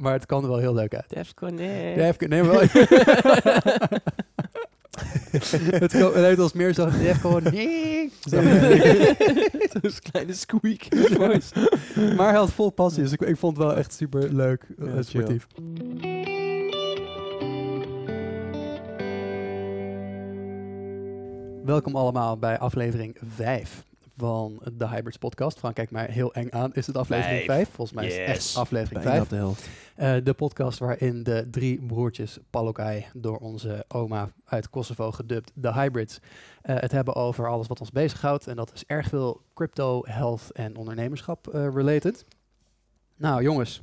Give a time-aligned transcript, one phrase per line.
[0.00, 1.08] maar het kan er wel heel leuk uit.
[1.08, 2.60] Defcon, nee, maar wel.
[5.70, 7.42] het, ko- het heeft als meer zo Defcon.
[8.20, 8.40] Zo.
[9.82, 11.54] Zo'n kleine squeak voice.
[12.16, 14.86] maar hij had vol passie, dus ik, ik vond het wel echt super leuk, Ja,
[14.86, 15.46] en sportief.
[21.64, 23.84] Welkom allemaal bij aflevering 5
[24.16, 25.58] van de Hybrids podcast.
[25.58, 26.74] Frank kijkt mij heel eng aan.
[26.74, 27.46] Is het aflevering Vijf.
[27.46, 27.70] 5?
[27.70, 29.22] Volgens mij is het echt aflevering Bijna 5.
[29.22, 29.68] op de helft.
[29.94, 35.72] Eh, de podcast waarin de drie broertjes Palokai door onze oma uit Kosovo gedubt, de
[35.72, 36.18] Hybrids,
[36.62, 38.46] eh, het hebben over alles wat ons bezighoudt.
[38.46, 42.24] En dat is erg veel crypto, health en ondernemerschap eh, related.
[43.16, 43.82] Nou jongens,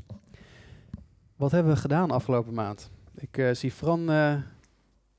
[1.36, 2.92] wat hebben we gedaan afgelopen maand?
[3.16, 4.36] Ik eh, zie Fran, eh,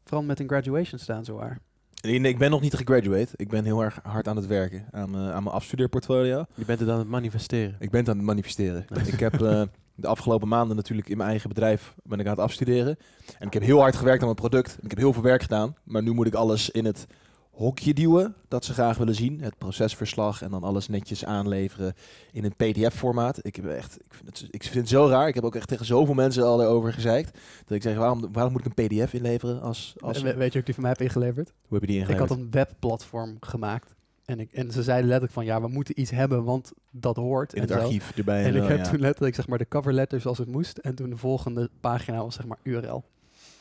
[0.05, 1.59] Fran met een graduation staan zowaar.
[2.05, 3.33] Ik ben nog niet gegraduate.
[3.37, 6.45] Ik ben heel erg hard aan het werken aan, mijn- aan mijn afstudeerportfolio.
[6.55, 7.77] Je bent het aan het manifesteren.
[7.79, 8.85] Ik ben het aan het manifesteren.
[9.07, 9.62] ik heb eh,
[9.95, 12.97] de afgelopen maanden natuurlijk in mijn eigen bedrijf ben ik aan het afstuderen.
[13.39, 14.78] En ik heb heel hard gewerkt aan mijn product.
[14.83, 15.75] Ik heb heel veel werk gedaan.
[15.84, 17.06] Maar nu moet ik alles in het
[17.55, 19.41] hokje duwen dat ze graag willen zien.
[19.41, 21.94] Het procesverslag en dan alles netjes aanleveren
[22.33, 23.38] in een pdf-formaat.
[23.47, 25.28] Ik, heb echt, ik, vind het, ik vind het zo raar.
[25.28, 27.38] Ik heb ook echt tegen zoveel mensen al erover gezeikt.
[27.66, 29.60] Dat ik zeg, waarom, waarom moet ik een pdf inleveren?
[29.62, 31.52] Als, als, We- weet je ook die van mij heb ingeleverd?
[31.69, 32.28] hoe heb je die Ik ingeleverd?
[32.28, 33.94] had een webplatform gemaakt.
[34.25, 37.52] En, ik, en ze zeiden letterlijk van ja, we moeten iets hebben, want dat hoort.
[37.55, 37.84] in en het zo.
[37.84, 38.44] archief erbij.
[38.44, 38.91] En ik zo, heb ja.
[38.91, 40.78] toen letterlijk zeg maar de cover letter zoals het moest.
[40.78, 43.05] En toen de volgende pagina was zeg maar URL.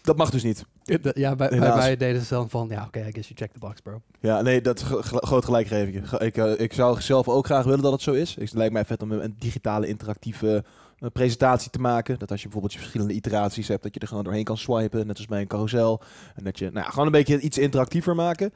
[0.03, 0.65] Dat mag dus niet.
[1.13, 3.59] Ja, bij, bij mij deden ze dan van ja, oké, I guess you check the
[3.59, 4.01] box, bro.
[4.19, 6.03] Ja, nee, dat groot gelijk geef ik je.
[6.05, 8.35] Ge- Ik, eh, ik zou zelf ook graag willen dat het zo is.
[8.35, 10.63] Het lijkt mij vet om een, een digitale interactieve
[10.99, 12.19] eh, presentatie te maken.
[12.19, 15.07] Dat als je bijvoorbeeld je verschillende iteraties hebt, dat je er gewoon doorheen kan swipen,
[15.07, 16.01] net als bij een carousel.
[16.35, 18.53] En dat je, nou ja, gewoon een beetje iets interactiever maken.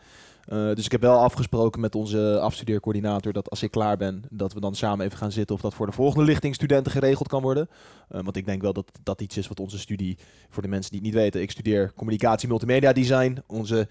[0.47, 4.53] Eh, dus ik heb wel afgesproken met onze afstudeercoördinator dat als ik klaar ben, dat
[4.53, 7.41] we dan samen even gaan zitten of dat voor de volgende lichting studenten geregeld kan
[7.41, 7.69] worden.
[8.09, 10.17] Eh, want ik denk wel dat dat iets is wat onze studie,
[10.49, 13.37] voor de mensen die het niet weten, ik studeer communicatie multimedia design.
[13.47, 13.87] Onze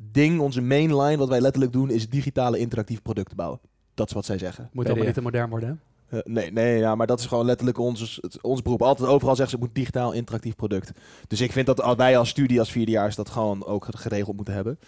[0.00, 3.60] ding, onze mainline, wat wij letterlijk doen, is digitale interactief producten bouwen.
[3.94, 4.64] Dat is wat zij zeggen.
[4.64, 4.86] Moet PDF.
[4.86, 5.74] allemaal niet te modern worden, hè?
[6.18, 8.82] Eh, nee, nee, ja, maar dat is gewoon letterlijk ons, het, ons beroep.
[8.82, 10.92] Altijd overal zeggen ze, het moet digitaal interactief product.
[11.28, 14.54] Dus ik vind dat al- wij als studie, als vierdejaars, dat gewoon ook geregeld moeten
[14.54, 14.78] hebben.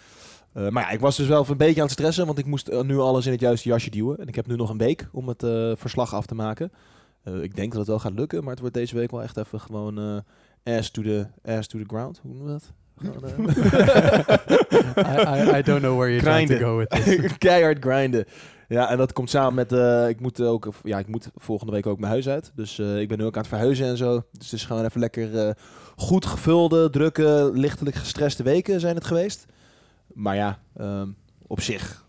[0.55, 2.67] Eh, maar ja, ik was dus wel een beetje aan het stressen, want ik moest
[2.67, 4.17] eh, nu alles in het juiste jasje duwen.
[4.17, 6.71] En ik heb nu nog een week om het eh, verslag af te maken.
[7.41, 9.59] Ik denk dat het wel gaat lukken, maar het wordt deze week wel echt even
[9.59, 10.23] gewoon
[10.63, 12.19] ass, to the, ass to the ground.
[12.21, 12.73] Hoe noemen we dat?
[14.97, 17.37] I, I, I don't know where you're trying to go with this.
[17.37, 18.25] Keihard grinden.
[18.67, 19.71] Ja, en dat komt samen met...
[20.09, 22.51] ik, moet ook, ja, ik moet volgende week ook mijn huis uit.
[22.55, 24.13] Dus ik ben nu ook aan het verhuizen en zo.
[24.31, 25.55] Dus het is gewoon even lekker
[25.95, 29.45] goed gevulde, drukke, lichtelijk gestreste weken zijn het geweest.
[30.15, 31.09] Maar ja, ehm,
[31.47, 32.03] op zich...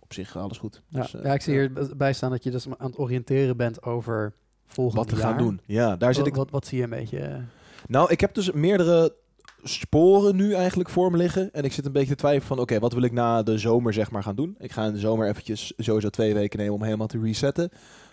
[0.00, 0.82] Op zich alles goed.
[0.88, 3.82] Ja, Dus, eh, ja, ik zie hierbij staan dat je dus aan het oriënteren bent
[3.82, 4.34] over
[4.66, 5.28] volgend Wat we jaar.
[5.28, 5.60] gaan doen.
[5.66, 6.34] Ja, daar zit Wat, ik...
[6.38, 7.18] wat, wat zie je een beetje?
[7.18, 7.38] eh?
[7.86, 9.14] Nou, ik heb dus meerdere
[9.62, 11.52] sporen nu eigenlijk voor me liggen.
[11.52, 13.92] En ik zit een beetje te twijfelen van, oké, wat wil ik na de zomer
[13.92, 14.54] zeg maar gaan doen?
[14.58, 17.70] Ik ga in de zomer eventjes sowieso twee weken nemen om helemaal te resetten.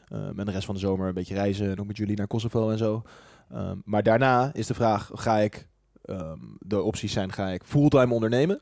[0.07, 2.27] Ehm, en de rest van de zomer een beetje reizen, en ook met jullie naar
[2.27, 3.01] Kosovo en zo.
[3.51, 5.67] Ehm, maar daarna is de vraag, ga ik,
[6.59, 8.61] de opties zijn, ga ik fulltime ondernemen?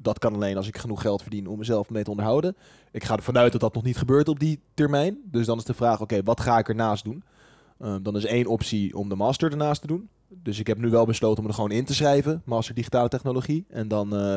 [0.00, 2.56] Dat kan alleen als ik genoeg geld verdien om mezelf mee te onderhouden.
[2.90, 5.18] Ik ga ervan uit dat dat nog niet gebeurt op die termijn.
[5.24, 7.22] Dus dan is de vraag, oké, wat ga ik ernaast doen?
[7.78, 10.08] Ehm, dan is één optie om de master ernaast te doen.
[10.28, 12.42] Dus ik heb nu wel besloten om er gewoon in te schrijven.
[12.44, 13.64] Master digitale technologie.
[13.68, 14.36] En dan eh,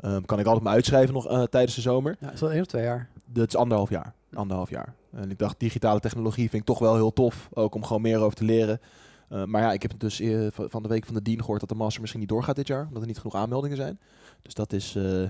[0.00, 2.16] ehm, kan ik altijd me uitschrijven nog eh, tijdens de zomer.
[2.20, 3.08] Ja, is dat één of twee jaar?
[3.26, 4.14] Dat is anderhalf jaar.
[4.32, 4.94] Anderhalf jaar.
[5.12, 7.48] En ik dacht, digitale technologie vind ik toch wel heel tof.
[7.52, 8.80] Ook om gewoon meer over te leren.
[9.28, 11.68] Eh, maar ja, ik heb dus eh, van de week van de Dean gehoord dat
[11.68, 12.86] de master misschien niet doorgaat dit jaar.
[12.86, 13.98] Omdat er niet genoeg aanmeldingen zijn.
[14.46, 15.28] Dus dat is, eh,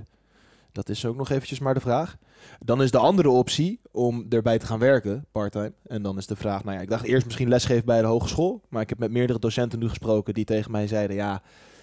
[0.72, 2.16] dat is ook nog eventjes maar de vraag.
[2.60, 5.72] Dan is de andere optie om erbij te gaan werken, parttime.
[5.87, 8.62] En dan is de vraag, nou ja, ik dacht eerst misschien lesgeven bij de hogeschool.
[8.69, 11.43] Maar ik heb met meerdere docenten nu gesproken die tegen mij zeiden, ja,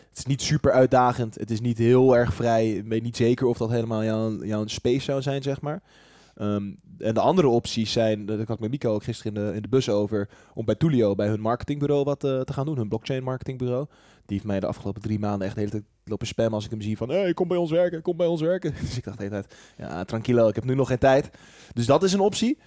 [0.10, 1.36] het is niet super uitdagend.
[1.36, 2.72] Het is niet heel erg vrij.
[2.72, 5.82] Ik weet niet zeker of dat helemaal jouw, jouw space zou zijn, zeg maar.
[6.36, 9.56] Ehm, en de andere opties zijn, daar had ik met Mico ook gisteren in de,
[9.56, 12.78] in de bus over, om bij Tulio, bij hun marketingbureau, wat eh, te gaan doen.
[12.78, 13.86] Hun blockchain marketingbureau.
[14.26, 16.72] Die heeft mij de afgelopen drie maanden echt de hele tijd lopen spammen als ik
[16.72, 18.74] hem zie van, hey, kom bij ons werken, kom bij ons werken.
[18.82, 21.30] Dus ik dacht de hele tijd, ja, tranquilo, ik heb nu nog geen tijd.
[21.74, 22.58] Dus dat is een optie.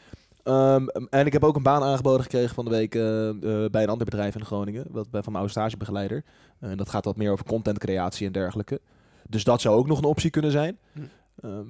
[0.46, 3.82] Ehm, en ik heb ook een baan aangeboden gekregen van de week eh, eh, bij
[3.82, 6.24] een ander bedrijf in Groningen, wat, bij, van mijn oude stagebegeleider.
[6.60, 8.80] En dat gaat wat meer over contentcreatie en dergelijke.
[9.28, 10.78] Dus dat zou ook nog een optie kunnen zijn.
[10.92, 11.00] Hm.
[11.40, 11.66] Ehm,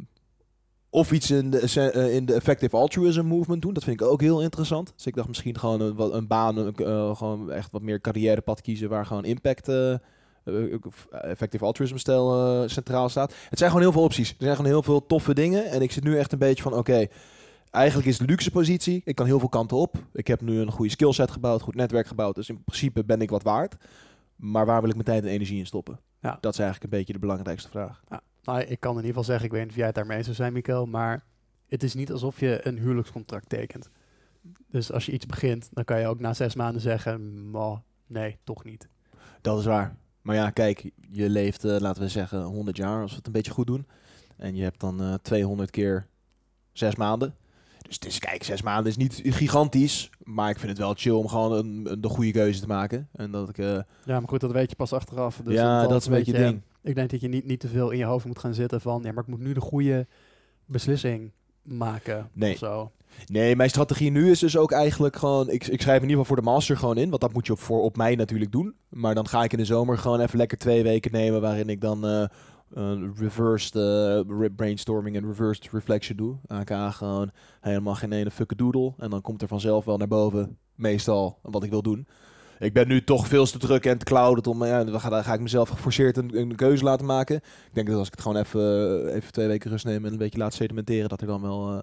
[0.90, 3.72] of iets in de, eh, in de effective altruism movement doen.
[3.72, 4.92] Dat vind ik ook heel interessant.
[4.96, 6.72] Dus ik dacht misschien gewoon een, een baan,
[7.16, 9.66] gewoon echt wat meer carrièrepad kiezen waar gewoon impact,
[11.10, 13.34] effective altruism stijl eh, centraal staat.
[13.48, 14.30] Het zijn gewoon heel veel opties.
[14.30, 15.70] Er zijn gewoon heel veel toffe dingen.
[15.70, 17.06] En ik zit nu echt een beetje van, oké,
[17.70, 19.02] eigenlijk is het luxe positie.
[19.04, 19.96] Ik kan heel veel kanten op.
[20.12, 22.34] Ik heb nu een goede skillset gebouwd, goed netwerk gebouwd.
[22.34, 23.76] Dus in principe ben ik wat waard.
[24.36, 26.00] Maar waar wil ik mijn tijd en energie in stoppen?
[26.20, 26.38] Ja.
[26.40, 28.02] Dat is eigenlijk een beetje de belangrijkste vraag.
[28.42, 30.26] Nou, ik kan in ieder geval zeggen, ik weet niet of jij het daarmee eens
[30.26, 31.24] zou zijn, Mikkel, maar
[31.68, 33.90] het is niet alsof je een huwelijkscontract tekent.
[34.70, 38.38] Dus als je iets begint, dan kan je ook na zes maanden zeggen, "Mwah, nee,
[38.44, 38.88] toch niet.
[39.40, 39.96] Dat is waar.
[40.26, 43.32] Maar ja, kijk, je leeft, eh, laten we zeggen, 100 jaar als we het een
[43.32, 43.86] beetje goed doen.
[44.36, 46.06] En je hebt dan eh 200 keer
[46.72, 47.34] zes maanden.
[47.82, 50.10] Dus het is, kijk, zes maanden is niet gigantisch.
[50.22, 53.08] Maar ik vind het wel chill om gewoon een, een- de goede keuze te maken.
[53.12, 53.66] En dat ik, eh,
[54.04, 55.40] Ja, maar goed, dat weet je pas achteraf.
[55.44, 56.60] Dus ja, dat is een beetje het ding.
[56.82, 59.02] Ik denk dat je niet, niet te veel in je hoofd moet gaan zitten van,
[59.02, 60.06] ja, maar ik moet nu de goede
[60.64, 61.30] beslissing
[61.62, 62.30] maken.
[62.32, 62.52] Nee.
[62.52, 62.90] Of zo.
[63.26, 65.48] Nee, mijn strategie nu is dus ook eigenlijk gewoon...
[65.48, 67.08] Ik, ik schrijf in ieder geval voor de master gewoon in.
[67.08, 68.74] Want dat moet je op, voor, op mij natuurlijk doen.
[68.88, 71.40] Maar dan ga ik in de zomer gewoon even lekker twee weken nemen...
[71.40, 72.24] waarin ik dan eh
[72.72, 76.36] een reversed eh, brainstorming en reversed reflection doe.
[76.46, 77.30] aka gewoon
[77.60, 78.94] helemaal geen ene fuckadoodle.
[78.98, 82.06] En dan komt er vanzelf wel naar boven, meestal, wat ik wil doen.
[82.58, 84.64] Ik ben nu toch veel te druk en te clouded om...
[84.64, 87.36] Ja, dan ga, ga ik mezelf geforceerd een, een keuze laten maken.
[87.36, 90.04] Ik denk dat als ik het gewoon even, even twee weken rust neem...
[90.04, 91.08] en een beetje laat sedimenteren...
[91.08, 91.82] dat er dan wel...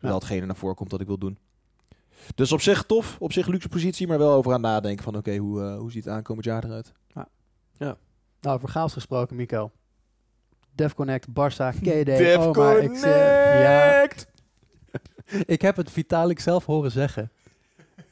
[0.00, 0.14] Ja.
[0.14, 1.38] hetgene naar voren komt dat ik wil doen.
[2.34, 5.36] Dus op zich tof, op zich luxe positie, maar wel over aan nadenken van oké,
[5.36, 6.92] hoe, eh, hoe ziet het aankomend jaar eruit?
[8.40, 9.72] Nou, over chaos gesproken, Mikkel.
[10.74, 12.08] DevConnect, Barça, KD.
[12.08, 13.02] oh, zeg-
[13.62, 14.06] ja,
[15.54, 17.30] ik heb het Vitalik zelf horen zeggen.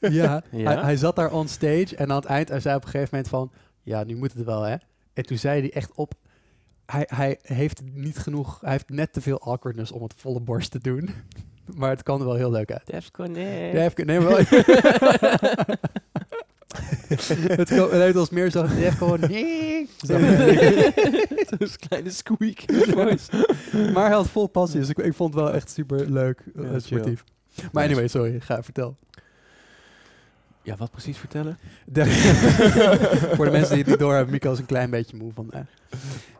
[0.00, 0.64] Ja, Ja?
[0.64, 3.08] Hij, hij zat daar on stage en aan het eind hij zei op een gegeven
[3.12, 3.52] moment van...
[3.82, 4.76] Ja, nu moet het wel, hè?
[5.12, 6.14] En toen zei hij echt op...
[6.86, 8.60] Hij, hij heeft niet genoeg...
[8.60, 11.10] Hij heeft net te veel awkwardness om het volle borst te doen.
[11.74, 12.86] Maar het kan er wel heel leuk uit.
[12.86, 13.72] Defconnect.
[13.76, 14.38] Ja, even, nee, maar wel.
[17.56, 18.66] het, heeft als meer zo...
[18.66, 19.90] Defconnect.
[20.06, 20.18] Zo.
[21.48, 22.64] Zo'n kleine squeak.
[23.92, 26.62] Maar hij had vol passie, dus ik, ik vond het wel echt super leuk, Ja,
[26.62, 26.80] eh, chill.
[26.80, 27.24] sportief.
[27.72, 28.96] Maar anyway, sorry, ga vertel.
[30.62, 31.58] ja, wat precies vertellen?
[31.84, 32.04] De-
[33.36, 35.66] Voor de mensen die het niet doorhebben, Miko is een klein beetje moe vandaag.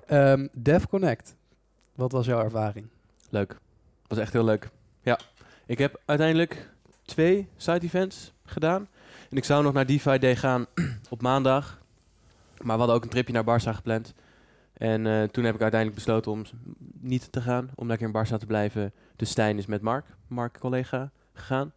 [0.06, 1.36] Ehm Dev Connect,
[1.94, 2.86] wat was jouw ervaring?
[3.30, 3.58] Leuk.
[4.06, 4.68] Was echt heel leuk.
[5.06, 5.18] Ja.
[5.66, 6.70] Ik heb uiteindelijk
[7.04, 8.88] twee side events gedaan.
[9.30, 10.66] En ik zou nog naar DeFi Day gaan
[11.10, 11.82] op maandag.
[12.62, 14.14] Maar we hadden ook een tripje naar Barça gepland.
[14.72, 16.42] En eh, toen heb ik uiteindelijk besloten om
[17.00, 17.70] niet te gaan.
[17.74, 18.92] Om lekker in Barça te blijven.
[19.16, 21.72] Dus Stijn is met Mark, Mark collega, gegaan.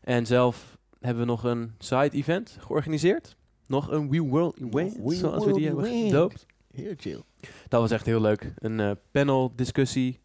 [0.00, 3.36] En zelf hebben we nog een side event georganiseerd.
[3.66, 6.46] Nog een We World We zoals we die hebben gedoopt.
[6.72, 7.22] Heel chill.
[7.68, 8.52] Dat was echt heel leuk.
[8.58, 10.20] Een eh, panel discussie,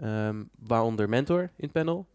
[0.00, 2.06] ehm, waaronder mentor in het panel.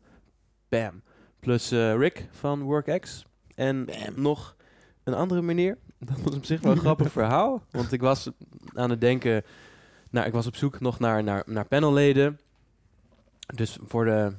[0.70, 1.02] Bam.
[1.40, 3.26] Plus eh, Rick van WorkX.
[3.56, 4.56] En nog
[5.04, 5.78] een andere meneer.
[6.00, 7.64] Dat was op zich wel een grappig verhaal.
[7.72, 8.30] Want ik was
[8.74, 9.44] aan het denken...
[10.10, 12.40] Nou, ik was op zoek nog naar, naar, naar panelleden.
[13.56, 14.32] Dus voor de,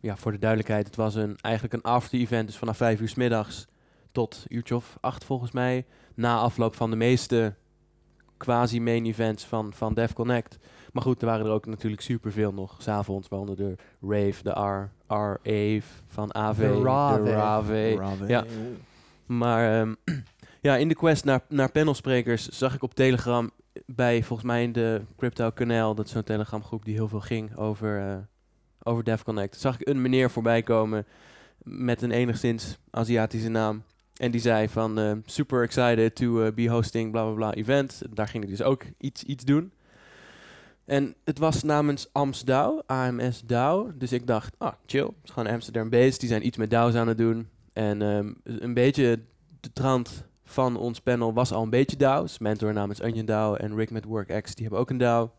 [0.00, 2.46] ja, voor de duidelijkheid, het was een, eigenlijk een after-event.
[2.46, 3.66] Dus vanaf vijf uur 's middags
[4.12, 5.86] tot uurtje of acht volgens mij.
[6.14, 7.54] Na afloop van de meeste
[8.36, 10.58] quasi-main events van, van Dev Connect.
[10.96, 12.76] Maar goed, er waren er ook natuurlijk superveel nog.
[12.78, 16.58] S'avonds, waaronder de Rave, de R, R-Ave van AV.
[16.58, 17.22] De Rave.
[17.22, 17.92] De Rave.
[17.96, 18.26] Bravo.
[18.26, 18.44] Ja.
[19.26, 19.94] Maar ehm,
[20.60, 23.50] ja, in de quest naar, naar panelsprekers zag ik op Telegram
[23.86, 27.20] bij volgens mij in de Crypto Kanaal, dat is zo'n Telegram groep die heel veel
[27.20, 28.16] ging over, eh
[28.82, 31.06] over DevConnect, zag ik een meneer voorbij komen
[31.62, 33.82] met een enigszins Aziatische naam.
[34.16, 38.02] En die zei van eh, super excited to eh, be hosting bla bla bla event.
[38.10, 39.72] Daar ging ik dus ook iets, iets doen.
[40.86, 43.90] En het was namens AMSDAO, AMS DAO.
[43.94, 45.04] Dus ik dacht, ah, chill.
[45.04, 46.20] Het is gewoon Amsterdam based.
[46.20, 47.48] Die zijn iets met DAO's aan het doen.
[47.72, 49.20] En ehm, een beetje
[49.60, 52.38] de trant van ons panel was al een beetje DAO's.
[52.38, 55.30] Mentor namens Onion DAO en Rick met WorkX, die hebben ook een DAO.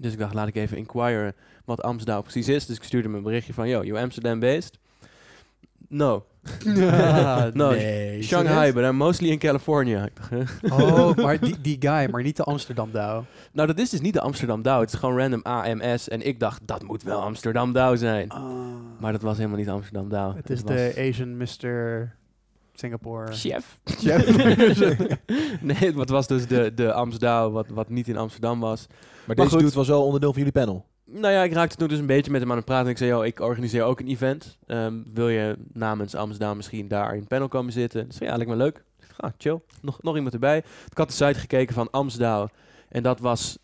[0.00, 2.66] Dus ik dacht, laat ik even inquire wat AmsDAO precies is.
[2.66, 4.78] Dus ik stuurde hem een berichtje van, yo, you Amsterdam based?
[5.88, 6.24] No.
[7.54, 8.22] No, nee.
[8.22, 10.08] Shanghai, but I'm mostly in California.
[10.70, 13.24] Oh, maar die, die guy, maar niet de Amsterdam DAO.
[13.52, 14.80] Nou, dat is dus niet de Amsterdam DAO.
[14.80, 16.08] Het is gewoon random AMS.
[16.08, 18.28] En ik dacht, dat moet wel Amsterdam DAO zijn.
[19.00, 20.34] Maar dat was helemaal niet Amsterdam DAO.
[20.36, 22.16] Het is de Asian Mr.
[22.74, 23.32] Singapore.
[23.32, 23.80] Chef.
[23.84, 24.36] Chef.
[25.60, 28.86] nee, het was dus de, de Amsterdam, wat, wat niet in Amsterdam was.
[29.26, 29.58] Maar deze goed.
[29.60, 30.86] dude was wel onderdeel van jullie panel.
[31.14, 32.84] Nou ja, ik raakte toen dus een beetje met hem aan het praten.
[32.84, 34.58] En ik zei, yo, ik organiseer ook een event.
[34.66, 38.08] Ehm, wil je namens Amsterdam misschien daar in panel komen zitten?
[38.08, 38.84] Dus ja, lijkt me leuk.
[38.98, 39.60] Dacht, ah, chill.
[39.80, 40.58] Nog, nog iemand erbij.
[40.90, 42.48] Ik had de site gekeken van Amsterdam.
[42.88, 43.58] En dat was,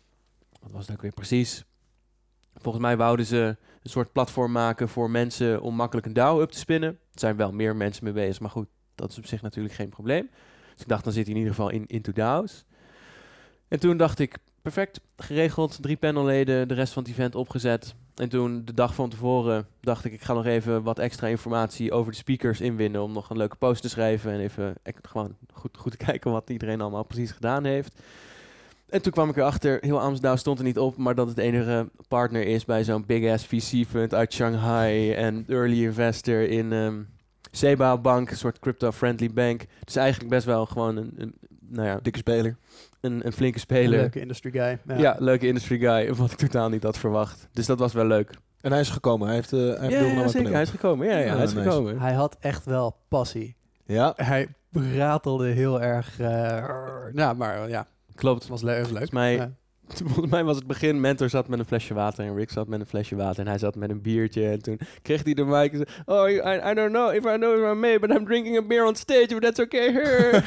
[0.61, 1.63] wat was ook weer precies?
[2.55, 6.49] Volgens mij wouden ze een soort platform maken voor mensen om makkelijk een DAO up
[6.49, 6.89] te spinnen.
[6.89, 9.89] Er zijn wel meer mensen mee bezig, maar goed, dat is op zich natuurlijk geen
[9.89, 10.29] probleem.
[10.73, 12.65] Dus ik dacht, dan zit hij in ieder geval in Into DAO's.
[13.67, 14.37] En toen dacht ik,
[14.73, 17.95] perfect, geregeld, drie panelleden, de rest van het event opgezet.
[18.15, 21.91] En toen, de dag van tevoren, dacht ik, ik ga nog even wat extra informatie
[21.91, 23.03] over de speakers inwinnen.
[23.03, 24.31] Om nog een leuke post te schrijven.
[24.31, 28.01] En even gewoon goed, goed kijken wat iedereen allemaal precies gedaan heeft.
[28.89, 31.89] En toen kwam ik erachter, heel Amsterdam stond er niet op, maar dat het enige
[32.07, 37.01] partner is bij zo'n big-ass VC-fund uit Shanghai en early investor in ehm
[37.51, 39.65] Seba Bank, een soort crypto-friendly bank.
[39.83, 41.33] Dus eigenlijk best wel gewoon een, een
[41.69, 42.55] nou ja, Dikke speler.
[43.01, 43.99] een, een flinke Een speler.
[43.99, 44.79] leuke industry guy.
[44.97, 45.15] Ja.
[45.19, 47.47] leuke industry guy, wat ik totaal niet had verwacht.
[47.51, 48.31] Dus dat was wel leuk.
[48.61, 49.27] En hij is gekomen.
[49.27, 50.51] Hij heeft, eh hij heeft Ja, ja, zeker.
[50.51, 51.07] Hij is gekomen.
[51.07, 51.69] Ja, ja, Ja, hij is nice.
[51.69, 51.99] gekomen.
[51.99, 53.55] Hij had echt wel passie.
[53.85, 54.13] Ja.
[54.15, 56.19] Hij ratelde heel erg.
[56.19, 56.65] eh,
[57.13, 57.85] nou, maar ja,
[58.15, 58.41] Klopt.
[58.41, 58.85] het was le- leuk.
[58.87, 59.51] Volgens mij- Ja.
[60.05, 62.79] Volgens mij was het begin, Mentor zat met een flesje water en Rick zat met
[62.79, 64.49] een flesje water en hij zat met een biertje.
[64.49, 67.35] En toen kreeg hij de mic en zei, oh, I, I don't know if I
[67.35, 70.41] know if I may, but I'm drinking a beer on stage, but that's okay here.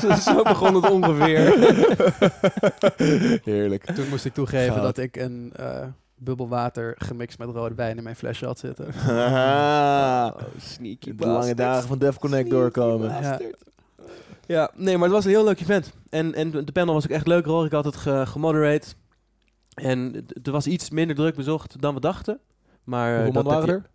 [0.00, 1.38] zo, zo begon het ongeveer.
[3.44, 3.84] Heerlijk.
[3.84, 4.82] Toen moest ik toegeven Goud.
[4.82, 8.92] dat ik een eh, bubbelwater gemixt met rode wijn in mijn flesje had zitten.
[8.92, 10.26] Haha.
[10.26, 13.08] Oh, sneaky de lange dagen van Def Connect doorkomen.
[13.22, 13.38] Ja.
[14.50, 15.92] Ja, nee, maar het was een heel leuk event.
[16.08, 17.44] En, en de panel was ook echt leuk.
[17.44, 17.64] Hoor.
[17.64, 18.94] Ik had het ge gemoderate.
[19.74, 22.40] En er was iets minder druk bezocht dan we dachten.
[22.84, 23.90] Maar eh, Hoeveel man dat waren er?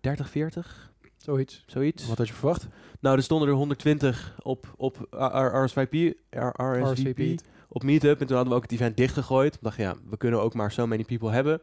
[0.00, 1.64] 30, 40, Zoiets.
[1.66, 2.06] zoiets.
[2.06, 2.66] Wat had je verwacht?
[3.00, 6.14] Nou, er stonden er 120 op, op RSVP,
[6.52, 7.40] RSVP.
[7.68, 8.20] op Meetup.
[8.20, 9.54] En toen hadden we ook het event dichtgegooid.
[9.54, 11.60] Ik dacht, ja, we kunnen ook maar so many people hebben.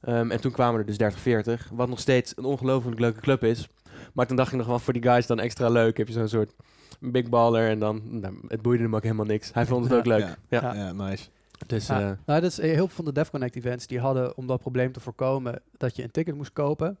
[0.00, 1.68] Ehm, en toen kwamen er dus 30, 40.
[1.72, 3.68] Wat nog steeds een ongelooflijk leuke club is.
[4.12, 5.96] Maar toen dacht ik nog wel, voor die guys dan extra leuk.
[5.96, 6.54] Heb je zo'n soort
[7.00, 7.68] big baller.
[7.68, 9.52] En dan, nou, het boeide hem ook helemaal niks.
[9.52, 10.20] Hij vond het Ja, ook leuk.
[10.20, 10.36] ja.
[10.48, 10.74] Ja.
[10.74, 10.74] Ja.
[10.74, 11.28] Ja, nice.
[11.66, 12.00] Dus Ja.
[12.00, 14.60] eh, Nou, dat is eh, heel veel van de DevConnect events die hadden om dat
[14.60, 16.98] probleem te voorkomen dat je een ticket moest kopen,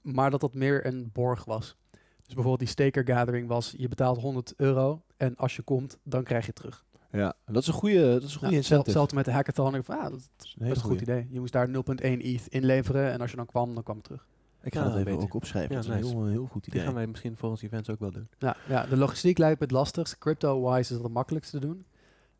[0.00, 1.76] maar dat dat meer een borg was.
[1.90, 6.22] Dus bijvoorbeeld die staker gathering was, je betaalt 100 euro en als je komt, dan
[6.24, 6.84] krijg je het terug.
[7.12, 8.84] Ja, dat is een goede, dat is een goede Ja, incentive.
[8.90, 9.74] Hetzelfde met de hackathon.
[9.74, 11.26] Ik van, ah, dat is een dat is een goed idee.
[11.30, 14.26] Je moest daar 0.1 ETH inleveren en als je dan kwam, dan kwam het terug.
[14.64, 15.22] Ik Ja, ga dat even beter.
[15.22, 15.70] ook opschrijven.
[15.76, 16.84] Ja, dat is een heel, heel goed die idee.
[16.86, 18.28] gaan wij misschien volgens events ook wel doen.
[18.38, 20.18] Ja, ja, de logistiek lijkt me het lastigst.
[20.18, 21.84] Crypto-wise is dat het makkelijkst te doen.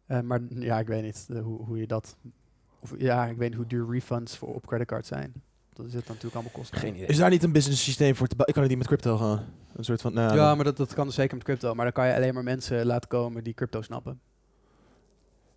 [0.07, 2.17] Eh, maar ja, ik weet niet eh, hoe, hoe je dat...
[2.81, 5.33] Of, ja, ik weet niet hoe duur refunds voor op creditcard zijn.
[5.73, 6.79] Dat zit natuurlijk allemaal kosten.
[6.79, 7.07] Geen idee.
[7.07, 8.49] Is daar niet een business systeem voor te bouwen?
[8.49, 9.45] Ik kan het niet met crypto gaan.
[9.77, 10.13] Een soort van...
[10.15, 11.75] Nou, Ja, maar dat, dat kan dus zeker met crypto.
[11.75, 14.21] Maar dan kan je alleen maar mensen laten komen die crypto snappen.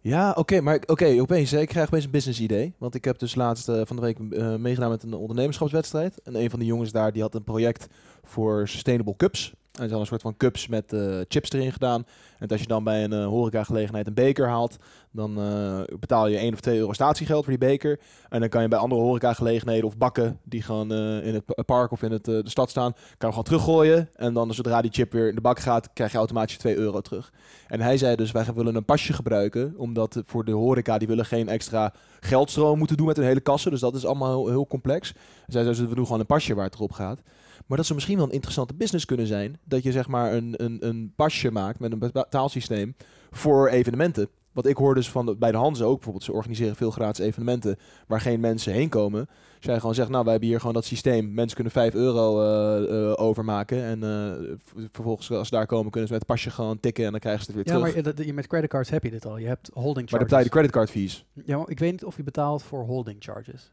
[0.08, 2.74] Ja, oké, maar oké, opeens, hè, ik krijg opeens een business idee.
[2.78, 6.22] Want ik heb dus laatst eh, van de week eh, meegedaan met een ondernemerschapswedstrijd.
[6.22, 7.88] En een van de jongens daar, die had een project
[8.24, 9.54] voor Sustainable Cups.
[9.72, 12.06] En ze hadden een soort van cups met eh, chips erin gedaan.
[12.40, 14.78] En als je dan bij een eh, horecagelegenheid een beker haalt,
[15.12, 18.00] dan eh, betaal je 1 of 2 euro statiegeld voor die beker.
[18.30, 20.94] En dan kan je bij andere horecagelegenheden of bakken die gewoon
[21.24, 24.10] in het pa- park of in het, de stad staan, kan je gewoon teruggooien.
[24.16, 27.02] En dan zodra die chip weer in de bak gaat, krijg je automatisch 2 euro
[27.02, 27.32] terug.
[27.68, 31.26] En hij zei dus, wij willen een pasje gebruiken, omdat voor de horeca, die willen
[31.26, 33.72] geen extra geldstroom moeten doen met hun hele kassen.
[33.72, 35.14] Dus dat is allemaal heel, complex.
[35.48, 37.20] Zij zei, dus, we doen gewoon een pasje waar het erop gaat.
[37.66, 40.54] Maar dat zou misschien wel een interessante business kunnen zijn, dat je zeg maar een,
[40.58, 42.96] een, een pasje maakt met een betaalsysteem
[43.32, 44.28] voor evenementen.
[44.52, 47.26] Want ik hoor dus van de, bij de Hanze ook bijvoorbeeld, ze organiseren veel gratis
[47.26, 49.28] evenementen waar geen mensen heen komen.
[49.60, 53.10] Zij gewoon zegt, nou wij hebben hier gewoon dat systeem, mensen kunnen 5 euro eh,
[53.12, 56.80] eh, overmaken en eh, vervolgens als ze daar komen kunnen ze met het pasje gewoon
[56.80, 58.06] tikken en dan krijgen ze het weer Ja, terug.
[58.16, 59.38] maar je, met creditcards heb je dit al.
[59.38, 60.30] Je hebt holding Maar dan charges.
[60.30, 61.26] betaal je de creditcard fees.
[61.46, 63.72] Ja, maar ik weet niet of je betaalt voor holding charges.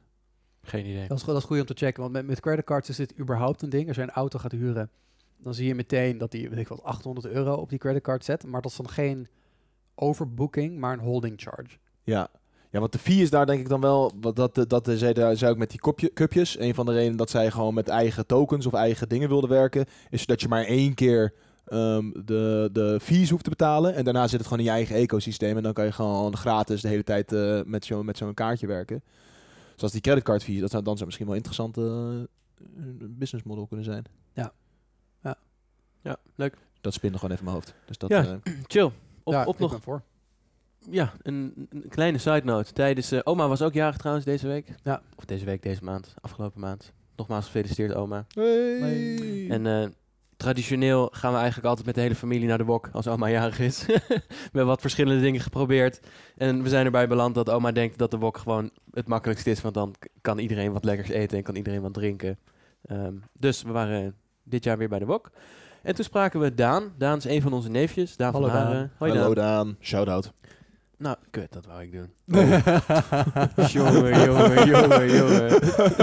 [0.64, 1.08] Geen idee.
[1.08, 3.62] Dat is, dat is goed om te checken, want met, met creditcards is dit überhaupt
[3.62, 3.86] een ding.
[3.88, 4.90] Als je een auto gaat huren,
[5.36, 8.46] dan zie je meteen dat die, weet ik wat, 800 euro op die creditcard zet.
[8.46, 9.28] Maar dat is dan geen
[9.94, 11.76] overbooking, maar een holding charge.
[12.02, 12.28] Ja.
[12.70, 15.12] Ja, want de fee is daar denk ik dan wel, wat dat, dat, dat zei,
[15.12, 16.58] daar zei ook met die kopje, cupjes.
[16.58, 19.86] Een van de redenen dat zij gewoon met eigen tokens of eigen dingen wilden werken,
[20.10, 21.34] is dat je maar één keer
[21.66, 23.94] ehm, de, de fees hoeft te betalen.
[23.94, 25.56] En daarna zit het gewoon in je eigen ecosysteem.
[25.56, 28.66] En dan kan je gewoon gratis de hele tijd eh, met zo'n met zo'n kaartje
[28.66, 29.02] werken.
[29.76, 31.80] Zoals die creditcard fees, dat zou dan zou misschien wel een interessante
[32.76, 34.04] uh, business model kunnen zijn.
[36.02, 36.56] Ja, leuk.
[36.80, 37.74] Dat spinde gewoon even in mijn hoofd.
[37.86, 38.24] Dus dat, Ja.
[38.42, 38.90] eh, Chill.
[39.22, 40.02] Op, ja, op ik nog ben voor.
[40.90, 42.72] Ja, een, een kleine side note.
[42.72, 44.74] Tijdens, eh, oma was ook jarig trouwens deze week.
[44.82, 45.02] Ja.
[45.16, 46.92] Of deze week, deze maand, afgelopen maand.
[47.16, 48.26] Nogmaals gefeliciteerd oma.
[48.34, 49.48] hey.
[49.50, 49.88] En eh,
[50.36, 53.58] traditioneel gaan we eigenlijk altijd met de hele familie naar de wok als oma jarig
[53.58, 53.86] is.
[53.86, 56.00] we hebben wat verschillende dingen geprobeerd.
[56.36, 59.60] En we zijn erbij beland dat oma denkt dat de wok gewoon het makkelijkst is.
[59.60, 62.38] Want dan kan iedereen wat lekkers eten en kan iedereen wat drinken.
[62.86, 65.30] Ehm, dus we waren dit jaar weer bij de wok.
[65.82, 66.92] En toen spraken we Daan.
[66.98, 68.16] Daan is een van onze neefjes.
[68.16, 68.72] Daan Hallo, van Haren.
[68.72, 68.90] Daan.
[68.98, 69.66] Hoi Hallo Daan.
[69.66, 70.32] Daan, shout-out.
[70.98, 72.10] Nou, kut, dat wou ik doen.
[73.72, 75.50] jongen, jongen, jongen, jongen.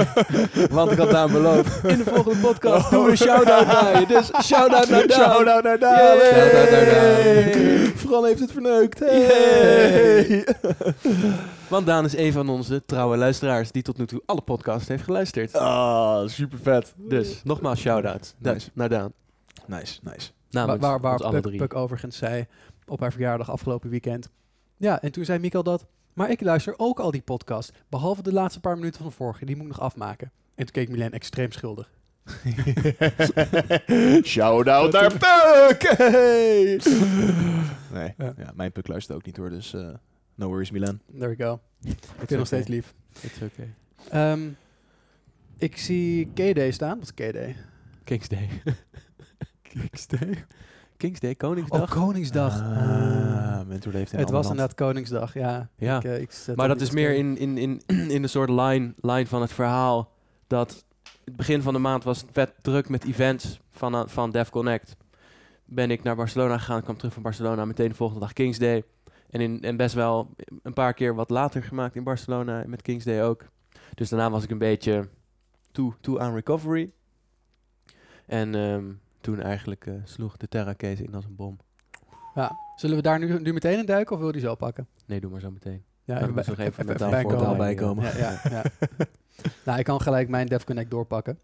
[0.76, 1.84] Want ik had Daan beloofd.
[1.84, 4.06] In de volgende podcast doen we een shout-out naar je.
[4.06, 5.20] Dus shout-out naar Daan.
[5.20, 5.94] Shout-out naar Daan.
[5.94, 6.34] Yay.
[6.34, 7.92] Shout-out naar Daan.
[7.96, 9.00] Fran heeft het verneukt.
[9.00, 10.46] Hey.
[11.68, 15.04] Want Daan is een van onze trouwe luisteraars die tot nu toe alle podcasts heeft
[15.04, 15.54] geluisterd.
[15.56, 16.94] Ah, super vet.
[16.98, 18.70] Dus, nogmaals shout-out Nice.
[18.74, 19.14] naar Daan.
[19.66, 20.30] Nice, nice.
[20.50, 21.42] Waar, Namens waar, waar.
[21.42, 22.46] Puk overigens zei
[22.88, 24.30] op haar verjaardag afgelopen weekend.
[24.82, 25.86] Ja, en toen zei Mikkel dat.
[26.14, 27.72] Maar ik luister ook al die podcasts.
[27.90, 29.46] Behalve de laatste paar minuten van de vorige.
[29.46, 30.32] Die moet ik nog afmaken.
[30.56, 31.92] En toen keek Milan extreem schuldig.
[34.24, 35.94] Shout-out naar Puk.
[35.98, 36.74] Hey.
[37.94, 38.34] Nee, Ja.
[38.38, 38.52] ja.
[38.56, 39.88] mijn Puk luistert ook niet hoor, dus eh,
[40.36, 41.00] no worries Milan.
[41.18, 41.60] There we go.
[41.82, 42.76] Ik It's vind nog steeds okay.
[42.76, 42.94] lief.
[43.22, 43.74] It's okay.
[44.10, 44.50] Ehm,
[45.58, 47.00] ik zie K-Day staan.
[47.00, 47.56] Wat is?
[48.04, 48.50] Kings Day.
[49.62, 50.44] Kings Day?
[51.02, 51.90] Kings Day, Oh, Koningsdag.
[51.90, 52.62] Koningsdag.
[52.62, 53.92] Ah, Ah.
[53.94, 55.70] In het was inderdaad Koningsdag, ja.
[55.78, 55.98] ja.
[55.98, 57.82] Ik, eh, ik Maar dat is meer in, in, in,
[58.16, 60.12] in de soort line, line van het verhaal.
[60.48, 60.86] Dat
[61.24, 64.96] het begin van de maand was vet druk met events van, eh, van Def Connect.
[65.66, 68.84] Ben ik naar Barcelona gegaan, kwam terug van Barcelona, meteen de volgende dag Kings Day.
[69.30, 73.06] En, in, en best wel een paar keer wat later gemaakt in Barcelona, met Kings
[73.06, 73.46] Day ook.
[73.96, 75.10] Dus daarna was ik een beetje
[75.72, 76.92] toe, toe aan recovery.
[78.26, 78.86] En ehm,
[79.22, 81.58] toen eigenlijk eh, sloeg de Terra Case in als een bom.
[82.36, 82.58] Ja.
[82.76, 84.88] Zullen we daar nu, nu meteen in duiken of wil je die zo pakken?
[85.06, 85.84] Nee, doe maar zo meteen.
[86.04, 87.46] Ja, ik bij- dus nog even mentaal bijkomen.
[87.46, 87.96] voorbereiden.
[87.96, 88.04] bijkomen.
[88.18, 88.64] Ja, ja, ja.
[89.66, 91.40] nou, ik kan gelijk mijn Dev Connect doorpakken.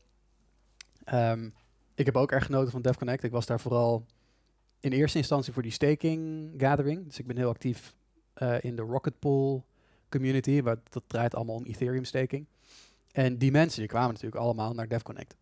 [1.03, 1.49] Ehm,
[1.95, 3.23] ik heb ook erg genoten van Dev Connect.
[3.23, 4.05] Ik was daar vooral
[4.79, 7.05] in eerste instantie voor die staking gathering.
[7.05, 7.95] Dus ik ben heel actief
[8.33, 9.65] eh, in de Rocket Pool
[10.09, 10.61] community.
[10.61, 12.47] Waar dat draait allemaal om Ethereum staking.
[13.11, 15.35] En die mensen die kwamen natuurlijk allemaal naar Dev Connect.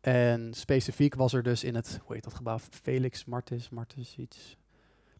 [0.00, 2.58] En specifiek was er dus in het, hoe heet dat gebouw?
[2.70, 4.56] Felix Martis, Martis iets.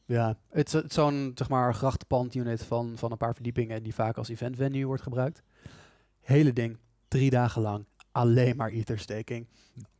[0.05, 4.29] Ja, het is- zo'n zeg maar grachtenpand-unit van, van een paar verdiepingen die vaak als
[4.29, 5.43] event venue wordt gebruikt.
[6.21, 9.47] Hele ding, drie dagen lang, alleen maar ether staking.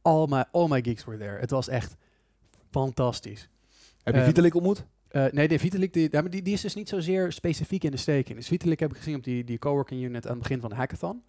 [0.03, 1.39] All my, all my geeks were there.
[1.39, 1.97] Het was echt
[2.71, 3.49] fantastisch.
[4.03, 4.85] Heb je Ehm, Vitalik ontmoet?
[5.09, 8.37] Eh, nee, de Vitalik, die, die, die is dus niet zozeer specifiek in de staking.
[8.39, 10.77] Dus Vitalik heb ik gezien op die, die coworking unit aan het begin van de
[10.77, 11.23] hackathon.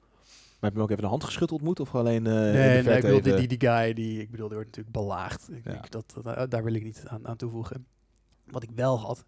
[0.60, 2.84] Maar heb je hem ook even de hand geschud ontmoet of alleen in de nee,
[2.84, 5.52] nee, ik bedoel, die, die, die guy, die, ik bedoel, die wordt natuurlijk belaagd.
[5.52, 5.84] Ik, Ja.
[5.84, 7.86] ik- dat, dat- eh, daar wil ik niet aan, aan toevoegen.
[8.46, 9.26] Wat ik wel had,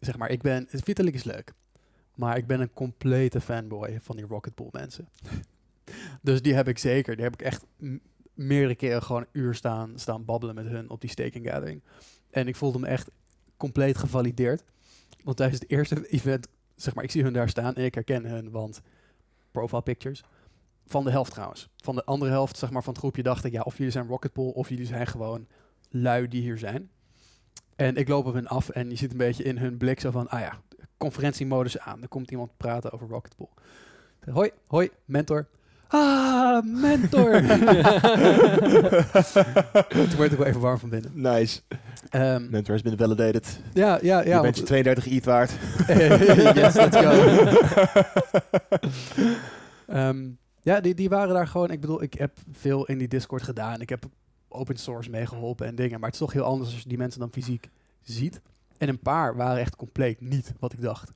[0.00, 1.52] zeg maar, ik ben, Vitalik is leuk.
[2.14, 5.08] Maar ik ben een complete fanboy van die Rocket Pool mensen.
[6.22, 7.14] dus die heb ik zeker.
[7.14, 7.64] Die heb ik echt
[8.34, 11.82] meerdere keren gewoon een uur staan, staan babbelen met hun op die staking gathering.
[12.30, 13.10] En ik voelde me echt
[13.56, 14.64] compleet gevalideerd.
[15.24, 18.24] Want tijdens het eerste event, zeg maar, ik zie hun daar staan en ik herken
[18.24, 18.80] hun, want
[19.50, 20.24] profile pictures.
[20.90, 21.68] Van de helft trouwens.
[21.76, 24.06] Van de andere helft, zeg maar, van het groepje dacht ik, ja, of jullie zijn
[24.06, 25.46] Rocket Pool of jullie zijn gewoon
[25.90, 26.90] lui die hier zijn.
[27.76, 30.10] En ik loop op hun af en je ziet een beetje in hun blik zo
[30.10, 30.60] van, ah ja,
[30.96, 32.02] conferentiemodus aan.
[32.02, 33.50] Er komt iemand praten over Rocket Pool.
[33.56, 35.46] Ik zeg, hoi, hoi, mentor.
[35.88, 37.30] Ah, mentor!
[39.88, 41.12] Toen werd ik wel even warm van binnen.
[41.14, 41.60] Nice.
[42.10, 43.60] Ehm, Mentor has been validated.
[43.72, 44.36] ja, ja, ja.
[44.36, 45.50] je bent je 32 ETH waard.
[46.56, 47.10] yes, let's go.
[49.86, 50.28] Ehm,
[50.62, 51.70] ja, die, die waren daar gewoon...
[51.70, 53.80] Ik bedoel, ik heb veel in die Discord gedaan.
[53.80, 54.04] Ik heb
[54.48, 56.00] open source meegeholpen en dingen.
[56.00, 57.68] Maar het is toch heel anders als je die mensen dan fysiek
[58.00, 58.40] ziet.
[58.78, 61.08] En een paar waren echt compleet niet wat ik dacht.
[61.08, 61.14] Er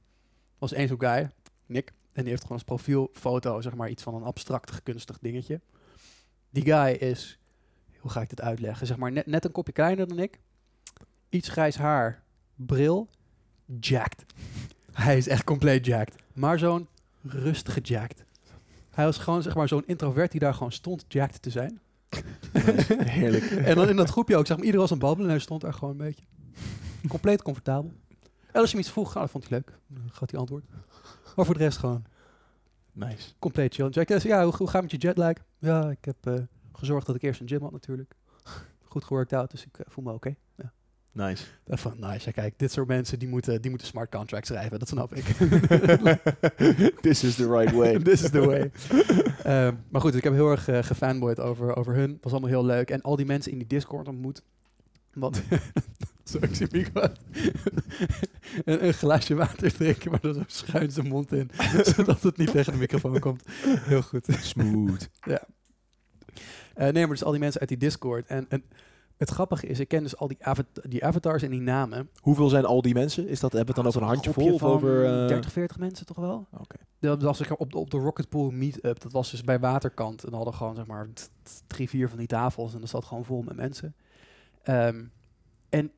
[0.58, 1.30] was één zo'n guy,
[1.66, 1.92] Nick.
[2.12, 5.60] En die heeft gewoon als profielfoto, zeg maar, iets van een abstract gekunstig dingetje.
[6.50, 7.38] Die guy is...
[7.98, 8.86] Hoe ga ik dit uitleggen?
[8.86, 10.38] Zeg maar, net, net een kopje kleiner dan ik.
[11.28, 12.22] Iets grijs haar,
[12.54, 13.08] bril,
[13.80, 14.24] jacked.
[14.92, 16.22] Hij is echt compleet jacked.
[16.32, 16.88] Maar zo'n
[17.22, 18.23] rustige jacked.
[18.94, 21.80] Hij was gewoon zeg maar zo'n introvert die daar gewoon stond jacked te zijn.
[22.98, 23.44] Heerlijk.
[23.44, 25.44] en dan in dat groepje ook, zeg maar, iedereen was aan het babbelen en hij
[25.44, 26.24] stond daar gewoon een beetje.
[27.08, 27.92] Compleet comfortabel.
[28.52, 29.78] En als je hem iets vroeg, nou, dat vond hij leuk.
[29.86, 30.64] Dan gaf hij antwoord.
[31.36, 32.04] Maar voor de rest gewoon
[32.92, 33.32] Nice.
[33.38, 33.88] compleet chill.
[33.88, 35.32] Jack, ja, hoe, hoe gaat het met je jetlag?
[35.58, 36.34] Ja, ik heb eh,
[36.72, 38.14] gezorgd dat ik eerst een gym had natuurlijk.
[38.82, 40.34] Goed geworkt out, dus ik eh, voel me oké.
[40.56, 40.72] Ja.
[41.14, 41.44] Nice.
[41.66, 42.22] Van, nice.
[42.24, 44.78] Ja, kijk, dit soort mensen, die moeten, die moeten smart contracts schrijven.
[44.78, 45.24] Dat snap ik.
[47.02, 47.98] This is the right way.
[48.02, 48.70] This is the way.
[49.42, 52.18] Ehm, maar goed, ik heb heel erg eh, gefanboyd over, over hun.
[52.20, 52.90] was allemaal heel leuk.
[52.90, 54.42] En al die mensen in die Discord ontmoet.
[55.12, 55.42] Want,
[56.24, 57.00] zo, ik zie Mico
[58.64, 61.50] een, een glaasje water drinken, maar dan zo schuin zijn mond in.
[61.82, 63.42] zodat het niet tegen de microfoon komt.
[63.64, 64.26] Heel goed.
[64.40, 65.08] Smooth.
[65.22, 65.36] Eh,
[66.74, 68.26] nee, maar dus al die mensen uit die Discord.
[68.26, 68.64] En, en
[69.16, 70.38] het grappige is, ik ken dus al die,
[70.82, 72.08] die avatars en die namen.
[72.20, 73.28] Hoeveel zijn al die mensen?
[73.28, 75.22] Is dat, hebben we het dan over een handje vol groepje of van over...
[75.22, 76.46] eh, 30, 40 mensen toch wel?
[76.52, 76.76] Oké.
[77.00, 79.00] Dat was maar, op de, op de Rocket Pool Meetup.
[79.00, 80.24] Dat was dus bij Waterkant.
[80.24, 81.08] En dan hadden gewoon zeg maar
[81.66, 82.74] drie, vier van die tafels.
[82.74, 83.94] En dat zat gewoon vol met mensen.
[84.62, 85.04] Ehm,
[85.68, 85.90] en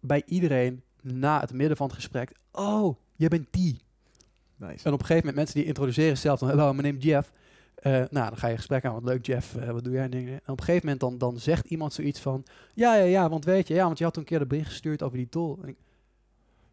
[0.00, 2.32] bij iedereen na het midden van het gesprek.
[2.52, 3.80] Oh, Je bent die.
[4.56, 4.84] Nice.
[4.84, 7.32] En op een gegeven moment, mensen die introduceren zichzelf dan, hallo, mijn naam is Jeff.
[7.78, 10.04] Eh, nou, dan ga je gesprek aan, wat leuk Jeff, eh, wat doe jij?
[10.04, 10.32] En dingen.
[10.32, 13.44] En op een gegeven moment dan, dan zegt iemand zoiets van, ja, ja, ja, want
[13.44, 15.58] weet je, ja, want je had toen een keer de bericht gestuurd over die tool.
[15.62, 15.76] En ik,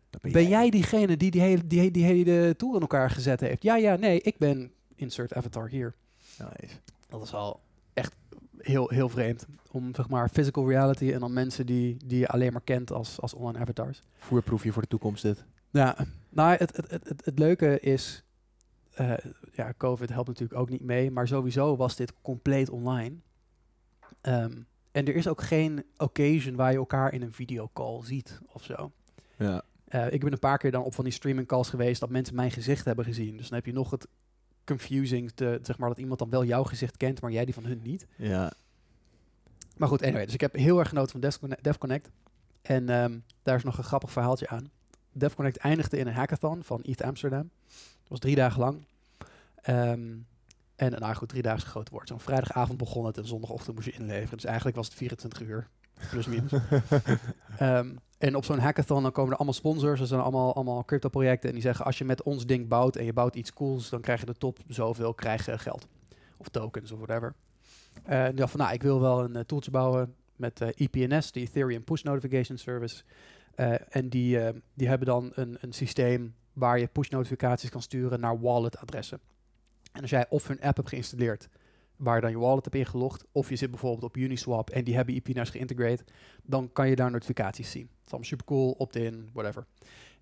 [0.09, 3.63] Dat ben jij diegene die die hele, die, die hele tool in elkaar gezet heeft?
[3.63, 5.93] Ja, ja, nee, ik ben insert avatar hier.
[6.37, 6.75] Nice.
[7.09, 7.59] Dat is al
[7.93, 8.15] echt
[8.57, 9.45] heel, heel vreemd.
[9.71, 13.21] Om zeg maar physical reality en dan mensen die, die je alleen maar kent als,
[13.21, 14.01] als online avatars.
[14.15, 15.43] Voerproefje voor de toekomst dit.
[15.69, 15.97] Ja,
[16.29, 18.23] nou, het, het, het, het leuke is,
[18.95, 19.13] eh,
[19.53, 23.15] ja, COVID helpt natuurlijk ook niet mee, maar sowieso was dit compleet online.
[24.21, 28.63] Ehm, en er is ook geen occasion waar je elkaar in een videocall ziet of
[28.63, 28.91] zo.
[29.37, 29.63] Ja.
[29.85, 32.35] Eh, ik ben een paar keer dan op van die streaming calls geweest dat mensen
[32.35, 33.37] mijn gezicht hebben gezien.
[33.37, 34.07] Dus dan heb je nog het
[34.65, 37.65] confusing, te, zeg maar, dat iemand dan wel jouw gezicht kent, maar jij die van
[37.65, 38.07] hun niet.
[38.15, 38.53] Ja.
[39.77, 41.63] Maar goed, anyway, dus ik heb heel erg genoten van DevConnect.
[41.63, 42.09] DevConnect.
[42.61, 44.71] En ehm, daar is nog een grappig verhaaltje aan.
[45.17, 47.49] DevConnect eindigde in een hackathon van ETH Amsterdam.
[47.67, 48.85] Dat was drie dagen lang.
[49.55, 50.13] Ehm,
[50.75, 52.07] en nou goed, drie dagen groot woord.
[52.07, 54.37] Zo'n vrijdagavond begon het en zondagochtend moest je inleveren.
[54.37, 55.67] Dus eigenlijk was het 24 uur,
[56.09, 56.51] plus minus.
[57.57, 59.99] Ehm, en op zo'n hackathon dan komen er allemaal sponsors.
[59.99, 61.49] Dat zijn allemaal, allemaal crypto projecten.
[61.49, 64.01] En die zeggen, als je met ons ding bouwt en je bouwt iets cools, dan
[64.01, 65.87] krijg je de top zoveel, krijg je geld.
[66.37, 67.33] Of tokens of whatever.
[68.03, 71.39] Eh, en dacht van, nou, ik wil wel een tooltje bouwen met eh, EPNS, de
[71.39, 73.03] Ethereum Push Notification Service.
[73.55, 77.81] Eh, en die, eh, die hebben dan een, een systeem waar je push notificaties kan
[77.81, 79.19] sturen naar wallet adressen.
[79.91, 81.49] En als jij of hun app hebt geïnstalleerd,
[81.95, 84.95] waar je dan je wallet hebt ingelogd, of je zit bijvoorbeeld op Uniswap en die
[84.95, 86.11] hebben EPNS geïntegreerd,
[86.43, 87.81] dan kan je daar notificaties zien.
[87.81, 89.65] Het is allemaal super cool, opt-in, whatever.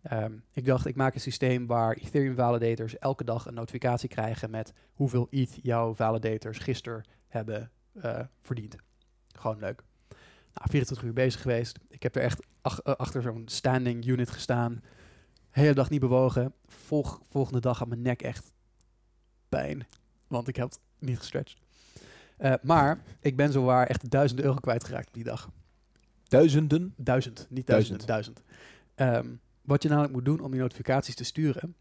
[0.02, 4.50] Ehm, ik dacht, ik maak een systeem waar Ethereum validators elke dag een notificatie krijgen
[4.50, 8.76] met hoeveel ETH jouw validators gisteren hebben eh, verdiend.
[9.28, 9.84] Gewoon leuk.
[10.54, 11.80] Nou, 24 uur bezig geweest.
[11.89, 14.84] Ik heb er echt ach- eh, achter zo'n standing unit gestaan.
[15.50, 16.54] Hele dag niet bewogen.
[16.68, 18.54] Volg, volgende dag had mijn nek echt
[19.50, 19.88] pijn.
[20.28, 21.58] Want ik heb het niet gestretched.
[22.38, 25.50] Eh, maar ik ben zowaar echt duizend euro kwijtgeraakt die dag.
[26.28, 26.94] Duizenden.
[26.98, 28.42] Duizend, niet duizend, duizend.
[28.96, 29.28] Ehm,
[29.62, 31.76] wat je namelijk moet doen om je notificaties te sturen,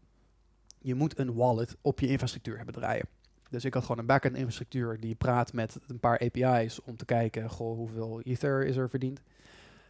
[0.79, 3.07] je moet een wallet op je infrastructuur hebben draaien.
[3.53, 7.05] Dus ik had gewoon een backend infrastructuur die praat met een paar API's om te
[7.05, 9.21] kijken, goh, hoeveel Ether is er verdiend.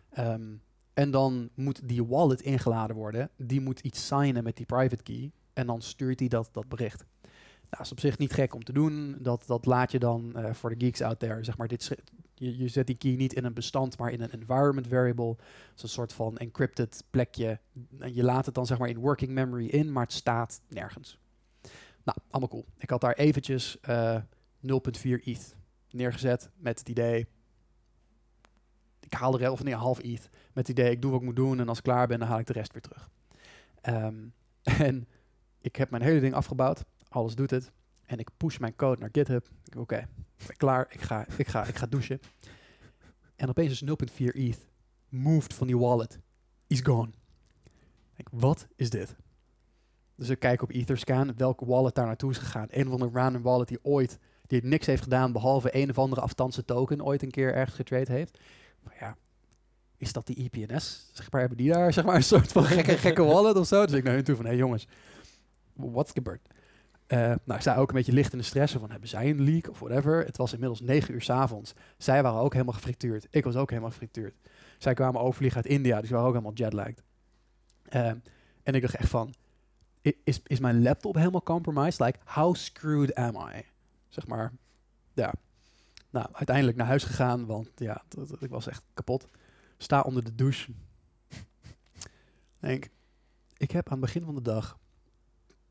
[0.09, 0.53] Ehm,
[0.93, 3.29] en dan moet die wallet ingeladen worden.
[3.37, 5.31] Die moet iets signen met die private key.
[5.53, 7.05] En dan stuurt hij dat, dat bericht.
[7.69, 9.15] Nou, is op zich niet gek om te doen.
[9.19, 11.43] Dat, dat laat je dan eh, voor de geeks out there.
[11.43, 11.97] Zeg maar, dit,
[12.33, 15.35] je, je zet die key niet in een bestand, maar in een environment variable.
[15.35, 17.59] Dat is een soort van encrypted plekje.
[17.99, 21.21] En je laat het dan zeg maar in working memory in, maar het staat nergens.
[22.03, 22.65] Nou, allemaal cool.
[22.77, 24.21] Ik had daar eventjes eh
[24.63, 25.55] 0.4 ETH
[25.89, 27.27] neergezet met het idee...
[28.99, 30.29] Ik haal rest, of nee, half ETH.
[30.53, 32.27] Met het idee, ik doe wat ik moet doen en als ik klaar ben, dan
[32.27, 33.09] haal ik de rest weer terug.
[33.81, 34.15] Ehm,
[34.87, 35.07] en
[35.61, 36.83] ik heb mijn hele ding afgebouwd.
[37.09, 37.71] Alles doet het.
[38.05, 39.49] En ik push mijn code naar GitHub.
[39.77, 40.07] Oké,
[40.57, 40.87] klaar.
[40.89, 42.19] Ik ga, ik, ga, ik ga douchen.
[43.35, 44.67] En opeens is 0.4 ETH
[45.09, 46.19] moved van die wallet.
[46.67, 47.11] Is gone.
[48.15, 49.15] Denk, wat is dit?
[50.15, 52.67] Dus ik kijk op Etherscan welke wallet daar naartoe is gegaan.
[52.69, 56.21] Een of andere random wallet die ooit die niks heeft gedaan behalve een of andere
[56.21, 58.39] afstandse token ooit een keer ergens getrade heeft.
[58.83, 59.17] Maar ja,
[59.97, 61.09] is dat die EPNS?
[61.13, 63.85] Zeg maar, hebben die daar zeg maar een soort van gekke, gekke wallet of zo?
[63.85, 64.87] Dus ik naar hun toe van, hé hey jongens,
[65.73, 66.47] what's gebeurd?
[67.07, 69.41] Eh nou, ik sta ook een beetje licht in de stress van, hebben zij een
[69.41, 70.25] leak of whatever?
[70.25, 71.73] Het was inmiddels negen uur s avonds.
[71.97, 73.27] Zij waren ook helemaal gefrituurd.
[73.29, 74.35] Ik was ook helemaal gefrituurd.
[74.77, 77.03] Zij kwamen overvliegen uit India, dus waren ook helemaal jetlagged.
[77.83, 78.07] Eh,
[78.63, 79.33] en ik dacht echt van,
[80.23, 81.99] is, is mijn laptop helemaal compromised?
[81.99, 83.65] Like, how screwed am I?
[84.09, 84.53] Zeg maar,
[85.13, 85.33] ja.
[86.09, 88.03] Nou, uiteindelijk naar huis gegaan, want ja,
[88.39, 89.27] ik was echt kapot.
[89.77, 90.71] Sta onder de douche.
[92.59, 92.89] Denk,
[93.57, 94.77] ik heb aan het begin van de dag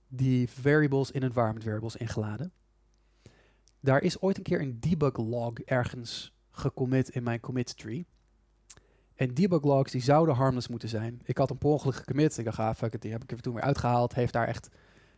[0.09, 2.53] die variables in environment variables ingeladen.
[3.81, 8.07] Daar is ooit een keer een debug log ergens gecommit in mijn commit tree.
[9.15, 11.21] En debug logs die zouden harmless moeten zijn.
[11.25, 12.39] Ik had een per ongeluk gecommit.
[12.39, 14.15] Ik dacht, ah, fuck it, die heb ik toen weer uitgehaald.
[14.15, 14.69] Heeft daar echt,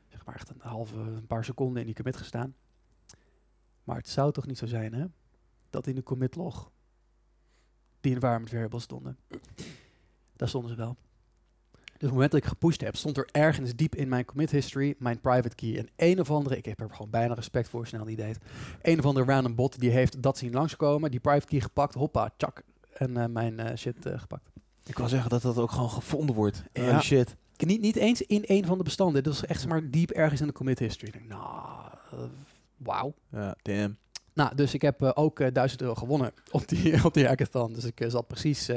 [0.08, 2.54] zeg maar echt een halve, een paar seconden in die commit gestaan.
[3.84, 5.04] Maar het zou toch niet zo zijn, hè?
[5.70, 6.70] Dat in de commit log
[8.00, 9.18] die environment variables stonden.
[10.36, 10.96] Daar stonden ze wel.
[11.72, 14.50] Dus op het moment dat ik gepusht heb, stond er ergens diep in mijn commit
[14.50, 15.78] history mijn private key.
[15.78, 18.38] En een of andere, ik heb er gewoon bijna respect voor, snel die deed.
[18.82, 22.30] Een of andere random bot die heeft dat zien langskomen, die private key gepakt, hoppa,
[22.36, 22.62] tjak.
[22.94, 24.50] En eh, mijn eh, shit eh, gepakt.
[24.84, 26.64] Ik wil zeggen dat dat ook gewoon gevonden wordt.
[26.72, 26.84] Ja.
[26.84, 27.36] Holy shit.
[27.56, 29.22] Niet, niet eens in een van de bestanden.
[29.22, 31.06] Dat is echt zeg maar diep ergens in de commit history.
[31.06, 31.88] Ik denk, nou,
[32.76, 33.14] wauw.
[33.30, 33.96] Ja, damn.
[34.32, 37.72] Nou, dus ik heb ook eh 1000 euro gewonnen op die, op die hackathon.
[37.72, 38.70] Dus ik zat precies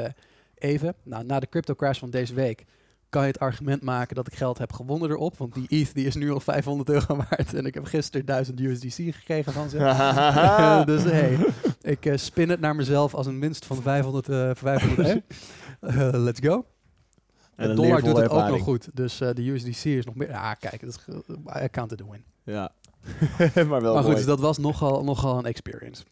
[0.56, 0.96] even.
[1.04, 2.66] Nou, na de crypto crash van deze week
[3.10, 5.38] kan je het argument maken dat ik geld heb gewonnen erop.
[5.38, 7.54] Want die ETH die is nu al 500 euro waard.
[7.54, 9.78] En ik heb gisteren 1000 USDC gekregen van ze.
[10.92, 11.38] dus hey,
[11.82, 15.22] ik eh, spin het naar mezelf als een winst van 500, eh 500 euro.
[15.80, 16.66] Eh, let's go.
[17.56, 18.90] En de dollar doet het ook nog goed.
[18.94, 20.30] Dus eh, de USDC is nog meer...
[20.30, 21.16] Ja, kijk, dat is,
[21.64, 22.24] I counted the win.
[22.44, 22.72] Ja.
[23.68, 26.04] maar wel maar goed, dus dat was nogal, nogal een experience.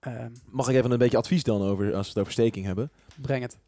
[0.00, 2.90] Ehm, Mag ik even een beetje advies dan over, als we het over staking hebben?
[3.20, 3.58] breng het.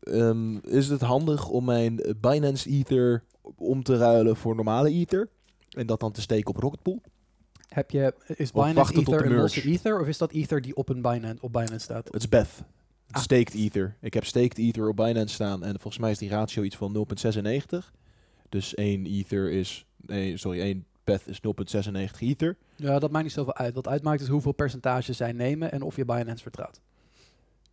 [0.00, 3.24] Ehm, is het handig om mijn Binance Ether
[3.56, 5.28] om te ruilen voor normale Ether?
[5.70, 7.00] En dat dan te steken op Rocketpool?
[7.68, 9.62] Heb je, is Binance Ether de een losse.
[9.62, 10.00] Ether?
[10.00, 12.04] Of is dat Ether die op, een Binance, op Binance staat?
[12.06, 12.50] Het is Beth.
[13.06, 13.22] Het Ah.
[13.22, 13.96] staked Ether.
[14.00, 16.92] Ik heb staked Ether op Binance staan en volgens mij is die ratio iets van
[16.92, 17.92] 0,96.
[18.48, 19.86] Dus één Ether is...
[19.96, 22.56] Nee, sorry, één Beth is 0,96 Ether.
[22.76, 23.74] Ja, dat maakt niet zoveel uit.
[23.74, 26.80] Wat uitmaakt is hoeveel percentage zij nemen en of je Binance vertrouwt.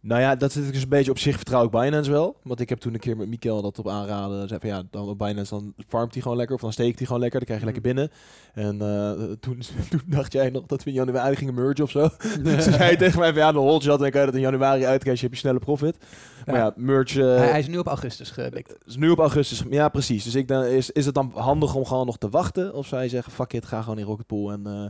[0.08, 2.36] Nou ja, dat zit ik dus een beetje op zich vertrouw ik Binance wel.
[2.44, 4.48] Want ik heb toen een keer met Mikkel dat op aanraden.
[4.48, 6.56] Zei van ja, dan op Binance dan farmt hij gewoon lekker.
[6.56, 7.46] Of dan steekt hij gewoon lekker.
[7.46, 7.94] Dan krijg je Mhm.
[7.96, 8.12] lekker
[8.54, 8.80] binnen.
[8.80, 12.10] En eh, toen, toen dacht jij nog dat we in januari gingen merge of zo.
[12.44, 13.98] Ze zei tegen mij van ja, de hold je dat.
[13.98, 15.22] En dan kan je dat in januari uitcashen.
[15.22, 15.98] heb je snelle profit.
[16.46, 17.22] Maar ja, merge...
[17.32, 18.76] eh, hij, hij is nu op augustus geblikt.
[18.86, 19.64] is nu op augustus.
[19.70, 20.24] Ja, precies.
[20.24, 22.74] Dus ik dan, is, is het dan handig om gewoon nog te wachten?
[22.74, 24.86] Of zou je zeggen, fuck it, ga gewoon in Rocket Pool en eh,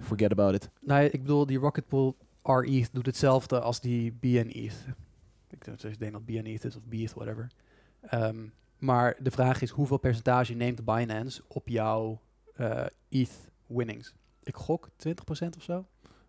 [0.00, 0.70] forget about it.
[0.80, 2.16] Nou, ik bedoel, die Rocket Pool
[2.48, 4.86] R-ETH doet hetzelfde als die BN-ETH.
[5.50, 7.50] Ik, denk- ik denk dat BN-ETH is of BETH, whatever.
[8.00, 8.46] Ehm,
[8.78, 12.20] maar de vraag is, hoeveel percentage neemt Binance op jouw
[12.54, 14.14] eh ETH-winnings?
[14.42, 15.86] Ik gok 20% of zo.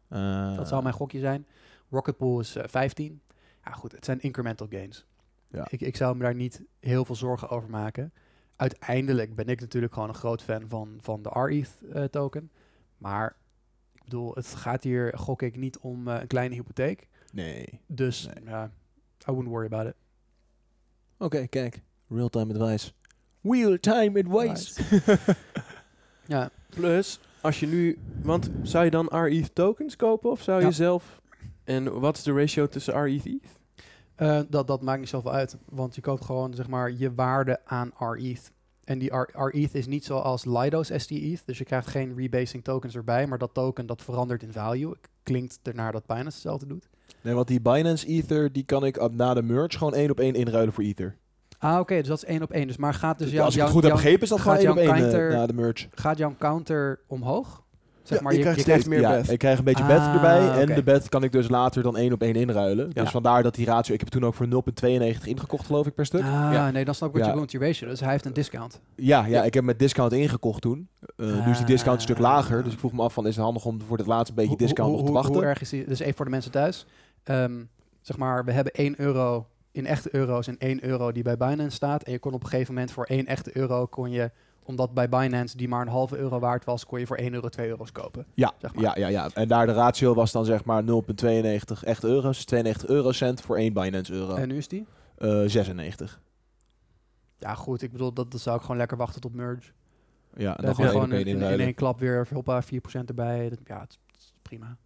[0.08, 1.46] Eh, Dat zou mijn gokje zijn.
[1.90, 3.22] Rocket Pool is eh, 15.
[3.66, 5.06] Ja, goed, het zijn incremental gains.
[5.48, 5.68] Ja.
[5.70, 8.14] Ik, ik zou me daar niet heel veel zorgen over maken.
[8.56, 12.52] Uiteindelijk ben ik natuurlijk gewoon een groot fan van, van de R-ETH-token.
[12.98, 13.36] maar ik
[14.10, 17.08] bedoel, het gaat hier, gok ik, niet om eh, een kleine hypotheek.
[17.34, 17.80] Nee.
[17.88, 18.44] Dus Nee.
[18.46, 18.72] ja,
[19.22, 19.96] I wouldn't worry about it.
[21.18, 21.82] Oké, kijk.
[22.08, 22.92] Real-time advice.
[23.42, 24.82] Real-time advice.
[26.26, 27.98] Ja, Plus, als je nu...
[28.22, 30.68] Want zou je dan RETH tokens kopen of zou Ja.
[30.68, 31.22] je zelf...
[31.64, 33.58] En wat is de ratio tussen RETH ETH?
[34.16, 35.58] eh, dat, dat maakt niet zoveel uit.
[35.66, 38.52] Want je koopt gewoon, zeg maar, je waarde aan R-ETH.
[38.90, 41.42] En die R- R-ETH is niet zoals Lido's ST-ETH.
[41.46, 43.28] Dus je krijgt geen rebasing tokens erbij.
[43.28, 44.96] Maar dat token, dat verandert in value.
[45.24, 46.90] Klinkt ernaar dat Binance hetzelfde doet.
[47.22, 50.20] Nee, want die Binance Ether, die kan ik op- na de merge gewoon één op
[50.20, 51.18] één inruilen voor Ether.
[51.60, 52.68] Ah, oké, dus dat is één op één.
[52.68, 54.78] Dus maar gaat dus jouw, als ik het goed heb begrepen, is dat gaat gewoon
[54.78, 55.88] één op één eh, na de merge.
[55.92, 57.64] gaat jouw counter omhoog?
[58.10, 59.32] Zeg Ja, maar, ik je, krijg je steeds krijgt meer ja, beth.
[59.32, 60.62] Ik krijg een beetje Ah, bet erbij.
[60.62, 62.90] En de bet kan ik dus later dan één op één inruilen.
[62.94, 63.02] Ja.
[63.02, 63.94] Dus vandaar dat die ratio...
[63.94, 64.52] Ik heb toen ook voor 0,92
[65.24, 66.22] ingekocht, geloof ik, per stuk.
[66.22, 66.72] Ah, ja.
[66.72, 67.30] nee, dan snap ik wat Ja.
[67.30, 67.88] je bedoelt met die ratio.
[67.88, 68.82] Dus hij heeft een discount.
[68.96, 70.88] Ja, ja, ik heb met discount ingekocht toen.
[71.18, 72.22] Eh, nu is die discount een stuk Ah.
[72.22, 72.64] lager.
[72.64, 74.92] Dus ik vroeg me af van, is het handig om voor het laatste beetje discount
[74.92, 75.34] nog te wachten?
[75.34, 75.86] Hoe erg is die?
[75.88, 76.86] Dus even voor de mensen thuis.
[77.24, 77.64] Ehm,
[78.02, 81.76] zeg maar, we hebben 1 euro in echte euro's en 1 euro die bij Binance
[81.76, 82.04] staat.
[82.04, 84.32] En je kon op een gegeven moment voor 1 echte euro kon je,
[84.70, 87.50] omdat bij Binance die maar een halve euro waard was, kon je voor 1 euro
[87.50, 88.26] 2 euro's kopen.
[88.34, 88.84] Ja, zeg maar.
[88.84, 89.30] ja, ja, ja.
[89.34, 90.88] En daar de ratio was dan zeg maar 0,92
[91.84, 92.36] echte euro's.
[92.36, 94.36] Dus 92 eurocent voor één Binance euro.
[94.36, 94.86] En nu is die?
[95.18, 96.20] Eh, 96.
[97.38, 97.82] Ja, goed.
[97.82, 99.72] Ik bedoel, dat, dat zou ik gewoon lekker wachten tot merge.
[100.36, 102.68] Ja, en Dan dan heb je gewoon op in, in, één klap weer hoppa, 4%
[103.06, 103.50] erbij.
[103.50, 104.78] Dat, ja, het, is- het is prima.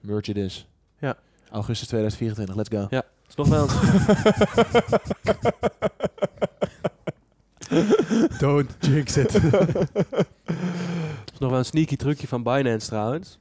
[0.00, 0.68] Merge it is.
[0.98, 1.16] Ja.
[1.50, 2.86] Augustus 2024, let's go.
[2.96, 3.02] Ja.
[3.28, 3.66] is nog wel
[8.38, 9.34] Don't jinx it.
[9.34, 9.42] is
[11.40, 13.38] nog wel een sneaky trucje van Binance trouwens.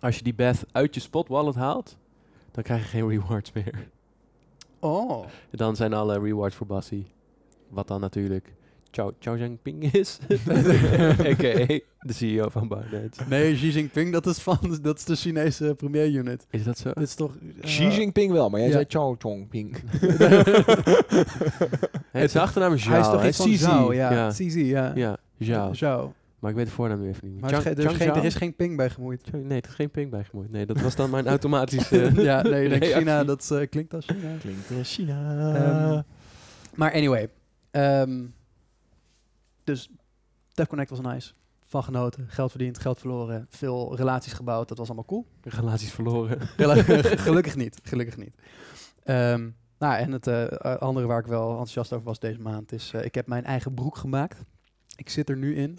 [0.00, 1.96] Als je die Beth uit je spot wallet haalt,
[2.50, 3.88] dan krijg je geen rewards meer.
[4.78, 5.24] oh.
[5.50, 7.06] En dan zijn alle rewards voor Bassie.
[7.68, 8.52] Wat dan natuurlijk
[8.94, 10.18] Chao, Chao Jinping is.
[11.30, 11.66] A.k.a.
[12.00, 13.20] de CEO van Binance.
[13.28, 16.46] Nee, Xi Jinping, dat is, van, dat is de Chinese premierunit.
[16.50, 16.92] Is dat zo?
[16.92, 17.36] Dit is toch...
[17.60, 18.74] Xi Jinping wel, maar jij ja.
[18.74, 19.76] zei Chao Chongping.
[22.10, 23.14] Het zijn achternaam is Hij is Zhao.
[23.16, 23.52] toch iets van.
[23.56, 24.12] Zhao, ja.
[24.12, 24.92] Ja, Zizi, ja.
[24.94, 25.72] ja Zhao.
[25.74, 26.12] Zhao.
[26.38, 27.40] Maar ik weet de voornaam nu even niet.
[27.40, 28.26] Maar er is, Chang- geen- er, is Chang geen, er Zhao?
[28.26, 29.32] is geen ping bij gemoeid.
[29.32, 30.50] Nee, er is geen ping bij gemoeid.
[30.52, 32.10] Nee, dat was dan mijn automatische...
[32.16, 32.92] ja, nee, ik denk.
[32.92, 34.36] China, dat eh, klinkt als China.
[34.40, 35.36] Klinkt als China.
[35.54, 36.02] Ehm,
[36.74, 37.28] Maar anyway.
[37.70, 38.20] ehm,
[39.64, 39.88] dus
[40.52, 41.32] DevConnect was nice.
[41.66, 44.68] Van genoten, geld verdiend, geld verloren, veel relaties gebouwd.
[44.68, 45.26] Dat was allemaal cool.
[45.42, 46.40] Relaties verloren.
[47.26, 48.34] Gelukkig niet, gelukkig niet.
[49.02, 52.90] Ehm, nou, en het eh, andere waar ik wel enthousiast over was deze maand is...
[52.94, 54.40] eh, ik heb mijn eigen broek gemaakt.
[54.96, 55.78] Ik zit er nu in.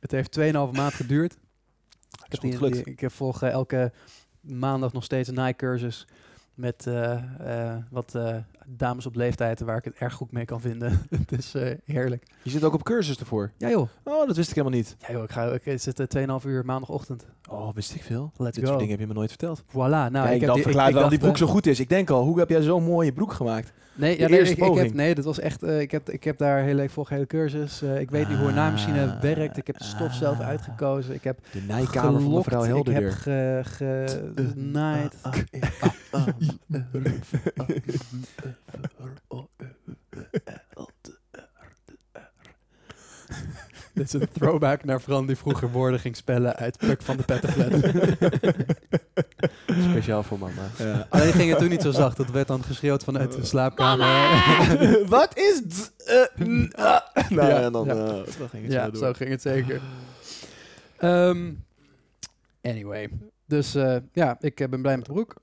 [0.00, 1.32] Het heeft 2,5 maand geduurd.
[1.32, 3.92] Ik, heb die, die- ik heb volg eh, elke
[4.40, 6.06] maandag nog steeds een naaicursus
[6.54, 8.14] met eh, eh, wat
[8.76, 11.02] dames op leeftijd waar ik het erg goed mee kan vinden.
[11.10, 12.26] Het is eh, heerlijk.
[12.42, 13.50] Je zit ook op cursus ervoor.
[13.58, 13.88] Ja joh.
[14.02, 14.96] Oh, dat wist ik helemaal niet.
[14.98, 17.26] Ja joh, ik, ga, ik zit eh, 2,5 uur maandagochtend.
[17.50, 18.32] Oh, wist ik veel.
[18.36, 18.66] Let's Dit go.
[18.66, 19.62] soort dingen heb je me nooit verteld.
[19.68, 19.74] Voilà.
[19.74, 21.80] Nou, Kijk, ik heb die, ik, waarom ik die broek zo goed is.
[21.80, 23.72] Ik denk al, hoe heb jij zo'n mooie broek gemaakt?
[23.94, 25.62] Nee, ja, nee, ik, ik heb, nee, dat was echt.
[25.62, 27.82] eh, ik, heb, ik heb daar hele, ik volg hele cursus.
[27.82, 29.56] eh, ik weet niet hoe een naaimachine Ah, werkt.
[29.56, 30.46] Ik heb de stof zelf ah.
[30.46, 31.14] uitgekozen.
[31.14, 33.60] Ik heb De naaikamer van mevrouw Ik heb ge,
[34.54, 35.14] genaaid.
[43.94, 47.22] Dit is een throwback naar Fran die vroeger woorden ging spellen uit Puk van de
[47.22, 47.72] Pettenflat.
[49.90, 50.62] Speciaal voor mama.
[50.78, 51.06] Ja.
[51.10, 52.16] Alleen ging het toen niet zo zacht.
[52.16, 54.06] Dat werd dan geschreeuwd vanuit de slaapkamer.
[55.08, 55.62] Wat is...
[55.68, 57.00] d- eh, n- ah.
[57.28, 57.92] Nou, Ja, en dan, ja.
[57.94, 59.00] eh, dan ging het ja, zo door.
[59.04, 59.80] zo ging het zeker.
[60.96, 61.52] Ehm,
[62.62, 63.08] anyway.
[63.46, 65.34] Dus eh, ja, ik eh, ben blij met de broek.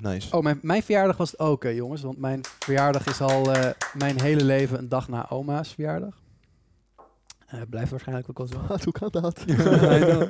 [0.00, 0.36] Nice.
[0.36, 2.02] Oh, mijn, mijn verjaardag was het ook, hè, jongens.
[2.02, 6.20] Want mijn verjaardag is al eh, mijn hele leven een dag na oma's verjaardag.
[7.46, 8.66] Eh blijft waarschijnlijk ook wel zo.
[8.66, 9.44] Wat, hoe kan dat?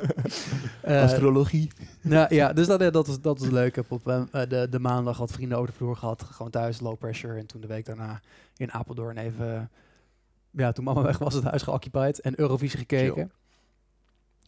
[0.82, 1.70] Eh, Astrologie.
[2.00, 3.68] nou, ja, dus dat, dat, is, dat is leuk.
[3.68, 6.22] Ik heb op eh, de, de maandag wat vrienden over de vloer gehad.
[6.22, 7.38] Gewoon thuis, low pressure.
[7.38, 8.20] En toen de week daarna
[8.56, 9.70] in Apeldoorn even...
[10.50, 12.20] ja, toen mama weg was, het huis geoccupied.
[12.20, 13.32] En Eurovisie gekeken.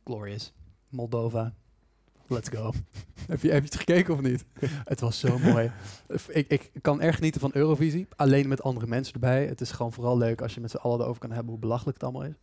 [0.04, 0.52] Glorious.
[0.88, 1.52] Moldova.
[2.26, 2.72] Let's go.
[3.30, 4.44] Heb, je, heb je het gekeken of niet?
[4.84, 5.70] het was zo mooi.
[6.28, 8.06] Ik, ik kan erg genieten van Eurovisie.
[8.16, 9.46] Alleen met andere mensen erbij.
[9.46, 12.00] Het is gewoon vooral leuk als je met z'n allen erover kan hebben hoe belachelijk
[12.00, 12.40] het allemaal is.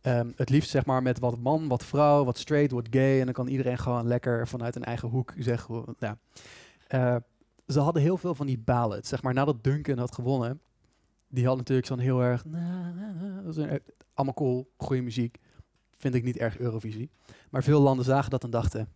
[0.00, 3.18] Ehm, het liefst zeg maar met wat man, wat vrouw, wat straight, wat gay.
[3.18, 5.96] En dan kan iedereen gewoon lekker vanuit een eigen hoek zeggen.
[6.88, 7.16] Eh,
[7.66, 9.08] ze hadden heel veel van die ballads.
[9.08, 10.60] Zeg maar nadat Duncan had gewonnen.
[11.28, 12.44] Die had natuurlijk zo'n heel erg...
[12.44, 13.80] een-
[14.14, 15.38] allemaal cool, goede muziek.
[15.96, 17.10] Vind ik niet erg Eurovisie.
[17.50, 18.88] Maar veel landen zagen dat en dachten...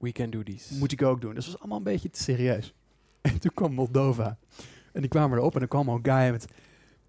[0.00, 0.70] We can do this.
[0.70, 1.34] Moet ik ook doen.
[1.34, 2.74] Dus het was allemaal een beetje te serieus.
[3.20, 4.38] En toen kwam Moldova.
[4.92, 6.46] En die kwamen erop en dan kwam al een guy met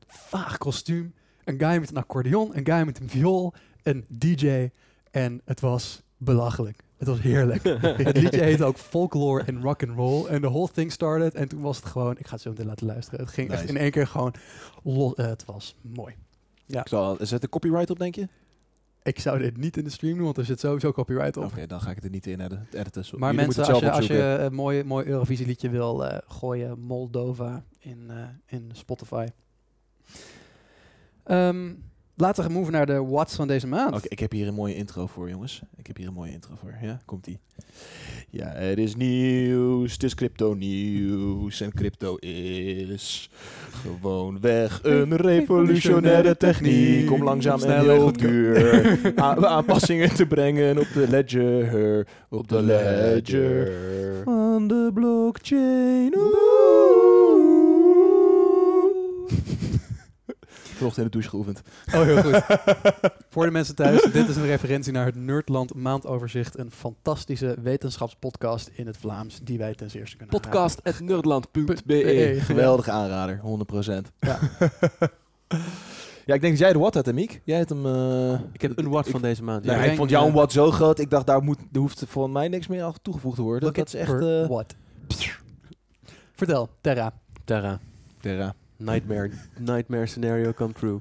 [0.08, 1.14] vaag kostuum.
[1.44, 2.58] Een guy met een accordeon.
[2.58, 3.54] Een guy met een viool.
[3.84, 4.70] Een DJ.
[5.12, 6.84] En het was belachelijk.
[6.98, 7.64] Het was heerlijk.
[8.08, 10.26] het liedje heette ook Folklore en Rock and Roll.
[10.26, 11.34] En de whole thing started.
[11.34, 12.18] En toen was het gewoon...
[12.18, 13.20] Ik ga het zo meteen laten luisteren.
[13.20, 14.34] Het ging echt in één keer gewoon...
[14.84, 16.16] Los, eh, het was mooi.
[16.68, 18.28] Ik zal, zet de copyright op, denk je?
[19.08, 21.44] Ik zou dit niet in de stream doen, want er zit sowieso copyright op.
[21.44, 22.68] Oké, dan ga ik het er niet in editen.
[22.72, 23.06] editen.
[23.06, 24.08] Zo- Maar jullie mensen, als je, als
[24.46, 29.26] een mooi, mooi Eurovisie liedje wil eh, gooien, Moldova in, eh, in Spotify.
[31.24, 31.74] Ehm,
[32.18, 33.96] laten we gaan move naar de What's van deze maand.
[33.96, 35.62] Oké, ik heb hier een mooie intro voor, jongens.
[35.76, 36.76] Ik heb hier een mooie intro voor.
[36.82, 37.40] Ja, komt-ie.
[38.30, 39.94] Ja, het is nieuws.
[39.94, 41.62] Het is crypto nieuws.
[41.62, 43.30] En crypto is
[43.72, 49.14] gewoon weg een revolutionaire techniek om langzaam en heel duur
[49.46, 52.08] aanpassingen te brengen op de ledger.
[52.30, 53.72] Op de ledger
[54.24, 56.14] van de blockchain.
[60.78, 61.62] Vanochtend in de douche geoefend.
[61.94, 62.42] Oh, heel goed.
[63.30, 66.58] Voor de mensen thuis, dit is een referentie naar het Nerdland Maandoverzicht.
[66.58, 71.76] Een fantastische wetenschapspodcast in het Vlaams, die wij ten eerste kunnen Podcast at nerdland.be.
[71.86, 72.38] BE.
[72.40, 73.44] Geweldige aanrader, 100%.
[74.20, 74.40] Ja.
[76.26, 77.42] ja, ik denk dat jij de wat had, Miek?
[77.44, 77.86] Jij hebt hem...
[77.86, 79.64] eh, Ik heb een wat van deze maand.
[79.64, 79.78] Nee, ja.
[79.80, 81.00] ik denk, vond jouw eh, wat zo groot.
[81.00, 83.64] Ik dacht, daar, moet, daar hoeft voor mij niks meer aan toegevoegd te worden.
[83.64, 84.22] Look dat is echt...
[84.22, 84.76] eh, what?
[86.36, 87.14] Vertel, Terra.
[87.44, 87.80] Terra.
[88.22, 88.54] Terra.
[88.78, 91.00] Nightmare, nightmare scenario come true.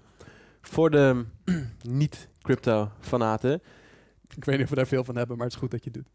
[0.61, 1.25] Voor de
[1.83, 3.63] niet-crypto-fanaten.
[4.37, 5.91] Ik weet niet of we daar veel van hebben, maar het is goed dat je
[5.91, 6.13] het doet.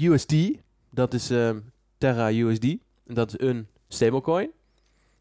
[0.00, 0.34] USD,
[0.90, 1.60] dat is ehm,
[1.98, 2.64] Terra USD.
[3.06, 4.50] En dat is een stablecoin.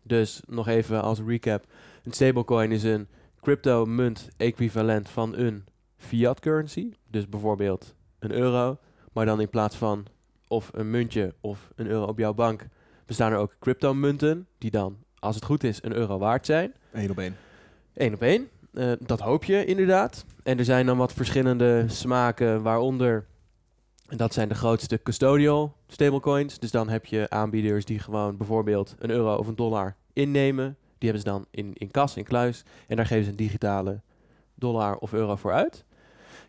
[0.03, 1.65] Dus nog even als recap.
[2.03, 3.07] Een stablecoin is een
[3.41, 5.65] crypto-munt equivalent van een
[5.97, 6.91] fiat currency.
[7.07, 8.77] Dus bijvoorbeeld een euro.
[9.13, 10.05] Maar dan in plaats van
[10.47, 12.67] of een muntje of een euro op jouw bank...
[13.07, 16.73] bestaan er ook crypto-munten die dan, als het goed is, een euro waard zijn.
[16.91, 17.35] Eén op één.
[17.93, 18.49] Eén op één.
[18.73, 20.25] Eh, dat hoop je inderdaad.
[20.43, 23.25] En er zijn dan wat verschillende smaken, waaronder...
[24.07, 26.59] En dat zijn de grootste custodial stablecoins.
[26.59, 30.77] Dus dan heb je aanbieders die gewoon bijvoorbeeld een euro of een dollar innemen.
[30.97, 32.63] Die hebben ze dan in, in kas, in kluis.
[32.87, 34.01] En daar geven ze een digitale
[34.55, 35.85] dollar of euro voor uit.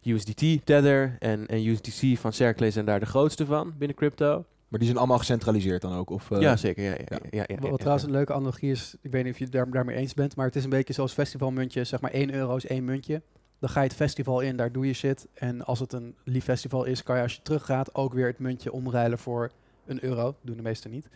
[0.02, 4.44] USDT, Tether en, en USDC van Circle zijn daar de grootste van binnen crypto.
[4.68, 6.10] Maar die zijn allemaal gecentraliseerd dan ook?
[6.10, 6.84] Of, eh, ja, zeker.
[6.84, 7.18] Ja, ja, ja.
[7.20, 8.08] ja, ja, ja, Wat ja, trouwens ja.
[8.08, 10.46] een leuke analogie is, ik weet niet of je het daar, daarmee eens bent, maar
[10.46, 13.22] het is een beetje zoals festivalmuntjes, zeg maar 1 euro is één muntje.
[13.58, 15.28] Dan ga je het festival in, daar doe je shit.
[15.34, 18.38] En als het een lief festival is, kan je als je teruggaat ook weer het
[18.38, 19.50] muntje omruilen voor
[19.86, 20.36] een euro.
[20.42, 21.08] Doen de meesten niet.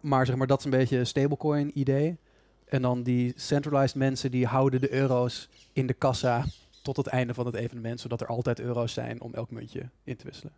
[0.00, 2.16] Maar zeg maar, dat is een beetje een stablecoin idee.
[2.64, 6.44] En dan die centralized mensen, die houden de euro's in de kassa
[6.82, 10.16] tot het einde van het evenement, zodat er altijd euro's zijn om elk muntje in
[10.16, 10.52] te wisselen.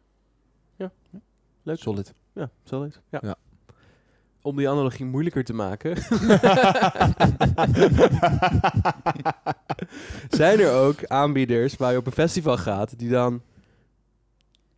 [1.62, 1.78] Leuk.
[1.78, 2.14] Solid.
[2.32, 3.00] Ja, solid.
[3.10, 3.18] Ja.
[3.22, 3.36] Ja.
[4.42, 5.96] Om die analogie moeilijker te maken,
[10.38, 13.42] zijn er ook aanbieders waar je op een festival gaat die dan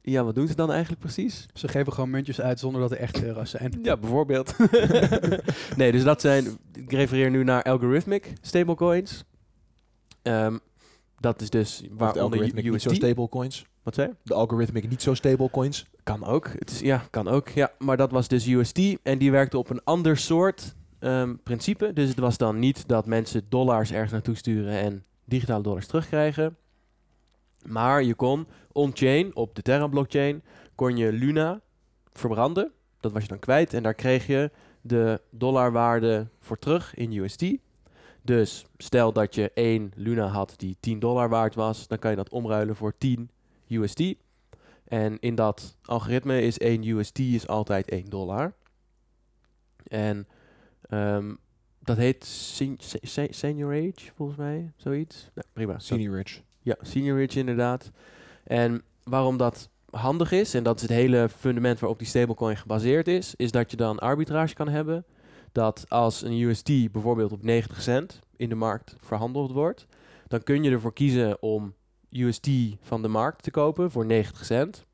[0.01, 1.47] Ja, wat doen ze dan eigenlijk precies?
[1.55, 3.78] Ze geven gewoon muntjes uit zonder dat er echt euro's zijn.
[3.82, 4.57] Ja, bijvoorbeeld.
[5.76, 6.59] nee, dus dat zijn...
[6.72, 9.24] Ik refereer nu naar algorithmic stablecoins.
[10.22, 10.59] Ehm,
[11.18, 13.14] dat is dus waaronder algorithmic niet zo USD...
[13.85, 14.14] Wat zei je?
[14.22, 15.87] De algorithmic niet zo stable coins.
[16.03, 16.49] Kan ook.
[16.59, 17.49] Het is, ja, kan ook.
[17.49, 21.93] Ja, maar dat was dus USD en die werkte op een ander soort ehm, principe.
[21.93, 26.57] Dus het was dan niet dat mensen dollars ergens naartoe sturen en digitale dollars terugkrijgen.
[27.66, 30.43] Maar je kon on-chain, op de Terra-blockchain,
[30.74, 31.61] kon je Luna
[32.12, 32.72] verbranden.
[33.01, 37.45] Dat was je dan kwijt en daar kreeg je de dollarwaarde voor terug in USD.
[38.22, 42.16] Dus stel dat je één Luna had die 10 dollar waard was, dan kan je
[42.16, 43.30] dat omruilen voor 10
[43.69, 44.03] USD.
[44.85, 48.55] En in dat algoritme is 1 USD is altijd 1 dollar.
[49.85, 50.29] En
[50.89, 51.35] ehm,
[51.79, 55.31] dat heet sen- se- se- senior age, volgens mij, zoiets.
[55.35, 55.79] Nou, prima.
[55.79, 56.43] Senior rich.
[56.62, 57.91] ja, senior rich inderdaad.
[58.45, 63.09] En waarom dat handig is, en dat is het hele fundament waarop die stablecoin gebaseerd
[63.09, 65.05] is, is dat je dan arbitrage kan hebben.
[65.53, 69.87] Dat als een USD bijvoorbeeld op 90 cent in de markt verhandeld wordt,
[70.29, 71.75] dan kun je ervoor kiezen om
[72.15, 72.49] USD
[72.83, 74.85] van de markt te kopen voor 90 cent.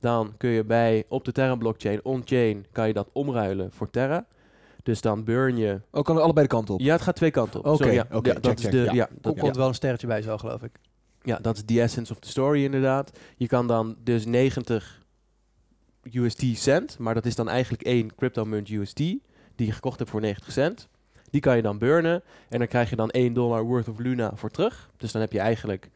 [0.00, 4.26] Dan kun je bij op de Terra blockchain on-chain kan je dat omruilen voor Terra.
[4.82, 5.80] Dus dan burn je.
[5.90, 6.80] Oh, kan er allebei de kanten op.
[6.80, 7.66] Ja, het gaat twee kanten op.
[7.66, 8.06] Oké, ja.
[8.12, 8.72] oké, Ja, check, dat is check.
[8.72, 8.92] de, Ja.
[8.92, 10.70] ja, Er dat, komt wel een sterretje bij zo, geloof ik.
[11.22, 13.18] ja, dat is the essence of the story inderdaad.
[13.36, 15.02] Je kan dan dus 90
[16.02, 19.20] USD cent, maar dat is dan eigenlijk één crypto munt USD die
[19.66, 20.88] je gekocht hebt voor 90 cent.
[21.30, 24.32] Die kan je dan burnen en dan krijg je dan 1 dollar worth of Luna
[24.34, 24.90] voor terug.
[24.96, 25.90] Dus dan heb je eigenlijk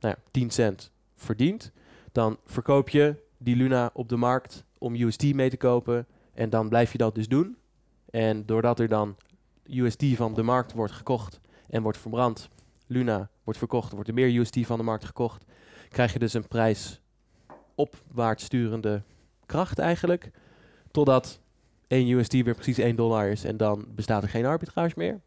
[0.00, 1.72] nou ja, 10 cent verdiend.
[2.12, 6.68] Dan verkoop je die Luna op de markt om USD mee te kopen en dan
[6.68, 7.56] blijf je dat dus doen.
[8.10, 9.16] En doordat er dan
[9.64, 12.48] USD van de markt wordt gekocht en wordt verbrand,
[12.86, 15.44] Luna wordt verkocht, wordt er meer USD van de markt gekocht,
[15.88, 17.00] krijg je dus een prijs
[17.74, 19.02] opwaarts sturende
[19.46, 20.30] kracht eigenlijk,
[20.90, 21.40] totdat
[21.86, 25.20] 1 USD weer precies 1 dollar is en dan bestaat er geen arbitrage meer.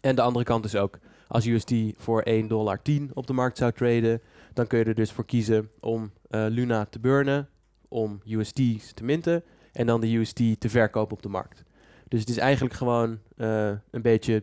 [0.00, 0.98] En de andere kant is ook,
[1.32, 4.20] als USD voor 1 dollar 10 op de markt zou traden,
[4.52, 7.48] dan kun je er dus voor kiezen om eh, Luna te burnen,
[7.88, 11.64] om USD's te minten en dan de USD te verkopen op de markt.
[12.08, 14.42] Dus het is eigenlijk gewoon eh, een beetje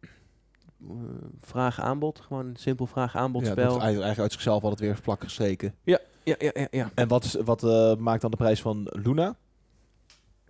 [0.00, 0.08] eh,
[1.40, 2.20] vraag-aanbod.
[2.20, 3.56] Gewoon een simpel Ja, vraag-aanbod spel.
[3.56, 5.74] eigenlijk eigenlijk uit zichzelf altijd weer vlak gestreken.
[5.82, 6.90] Ja, ja, ja, ja.
[6.94, 7.62] En wat, is, wat
[7.98, 9.36] maakt dan de prijs van Luna?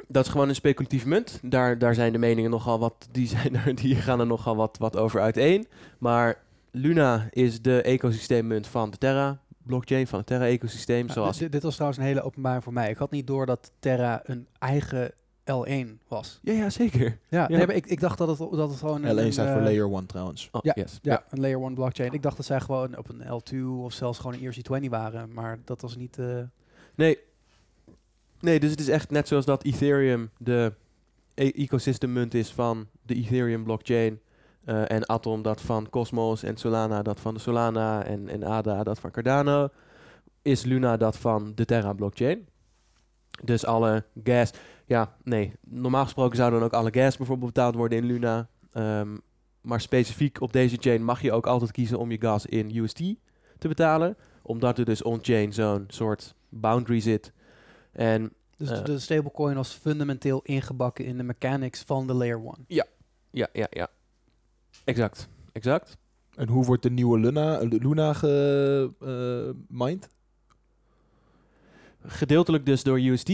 [0.09, 1.39] Dat is gewoon een speculatief munt.
[1.43, 4.79] Daar, daar zijn de meningen nogal wat, die, zijn er, die gaan er nogal wat,
[4.79, 5.67] wat over uiteen.
[5.99, 11.07] Maar Luna is de ecosysteemmunt van de Terra blockchain, van het Terra ecosysteem.
[11.07, 12.91] Ja, zoals dit, dit was trouwens een hele openbaring voor mij.
[12.91, 15.13] Ik had niet door dat Terra een eigen
[15.51, 16.39] L1 was.
[16.43, 17.19] Ja, ja, zeker.
[17.29, 17.57] Ja, Ja.
[17.57, 19.27] nee, maar ik, ik dacht dat het, dat het gewoon een...
[19.27, 20.49] L1 staat voor eh, Layer 1 trouwens.
[20.53, 20.99] Oh, Ja, yes.
[21.03, 22.13] Ja, een Layer 1 blockchain.
[22.13, 24.53] Ik dacht dat zij gewoon op een L2 of zelfs gewoon een
[24.85, 25.33] ERC20 waren.
[25.33, 26.19] Maar dat was niet...
[26.19, 26.27] eh,
[26.95, 27.19] Nee.
[28.45, 30.73] Nee, dus het is echt net zoals dat Ethereum de
[31.35, 34.21] e ecosystemmunt is van de Ethereum blockchain.
[34.65, 38.83] eh, en Atom dat van Cosmos en Solana dat van de Solana en, en ADA
[38.83, 39.69] dat van Cardano.
[40.43, 42.47] Is Luna dat van de Terra blockchain.
[43.45, 44.51] Dus alle gas...
[44.87, 45.53] Ja, nee.
[45.61, 48.49] Normaal gesproken zou dan ook alle gas bijvoorbeeld betaald worden in Luna.
[48.73, 49.17] Ehm,
[49.61, 53.03] maar specifiek op deze chain mag je ook altijd kiezen om je gas in USD
[53.59, 54.17] te betalen.
[54.43, 57.33] Omdat er dus on-chain zo'n soort boundary zit.
[57.95, 58.85] En dus Eh.
[58.85, 62.65] de stablecoin was fundamenteel ingebakken in de mechanics van de Layer 1.
[62.67, 62.87] ja,
[63.53, 63.89] ja, ja.
[64.85, 65.29] Exact.
[65.53, 65.97] Exact.
[66.35, 70.09] En hoe wordt de nieuwe Luna, Luna gemined?
[72.07, 73.31] Gedeeltelijk dus door USD.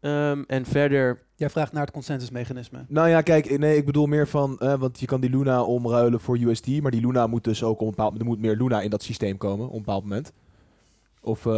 [0.00, 1.22] Ehm, en verder...
[1.36, 2.84] Jij vraagt naar het consensusmechanisme.
[2.88, 6.20] nou ja, kijk, nee, ik bedoel meer van, eh, want je kan die Luna omruilen
[6.20, 8.80] voor USD, maar die Luna moet dus ook op een bepaald er moet meer Luna
[8.80, 10.32] in dat systeem komen op een bepaald moment.
[11.20, 11.52] Of, eh,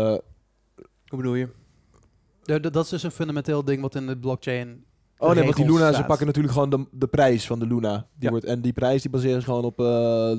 [1.06, 1.48] Hoe bedoel je?
[2.44, 4.84] De- de- dat is dus een fundamenteel ding wat in de blockchain...
[5.18, 7.96] oh nee, want die Luna, ze pakken natuurlijk gewoon de, de prijs van de Luna.
[7.96, 8.30] Die Ja.
[8.30, 9.84] wordt, en die prijs die baseren ze gewoon op eh,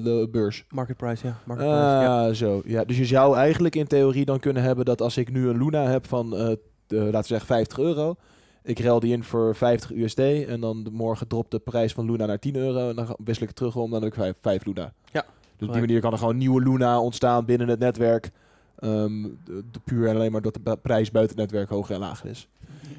[0.04, 0.66] de beurs.
[0.70, 1.38] Market price, ja.
[1.46, 2.26] Market price, ja.
[2.28, 2.62] Ah, zo.
[2.66, 5.58] Ja, dus je zou eigenlijk in theorie dan kunnen hebben dat als ik nu een
[5.58, 6.48] Luna heb van, eh,
[6.88, 8.16] de, laten we zeggen, 50 euro.
[8.64, 12.06] Ik ruil die in voor 50 USD en dan de morgen dropt de prijs van
[12.12, 12.90] Luna naar 10 euro.
[12.90, 14.94] En dan wissel ik het terug om, dan heb ik 5, 5 Luna.
[15.12, 15.26] Ja.
[15.58, 18.32] Dus op die manier kan er gewoon nieuwe Luna ontstaan binnen het netwerk.
[18.80, 22.00] Ehm, de, de puur en alleen maar dat de prijs buiten het netwerk hoger en
[22.02, 22.48] lager is.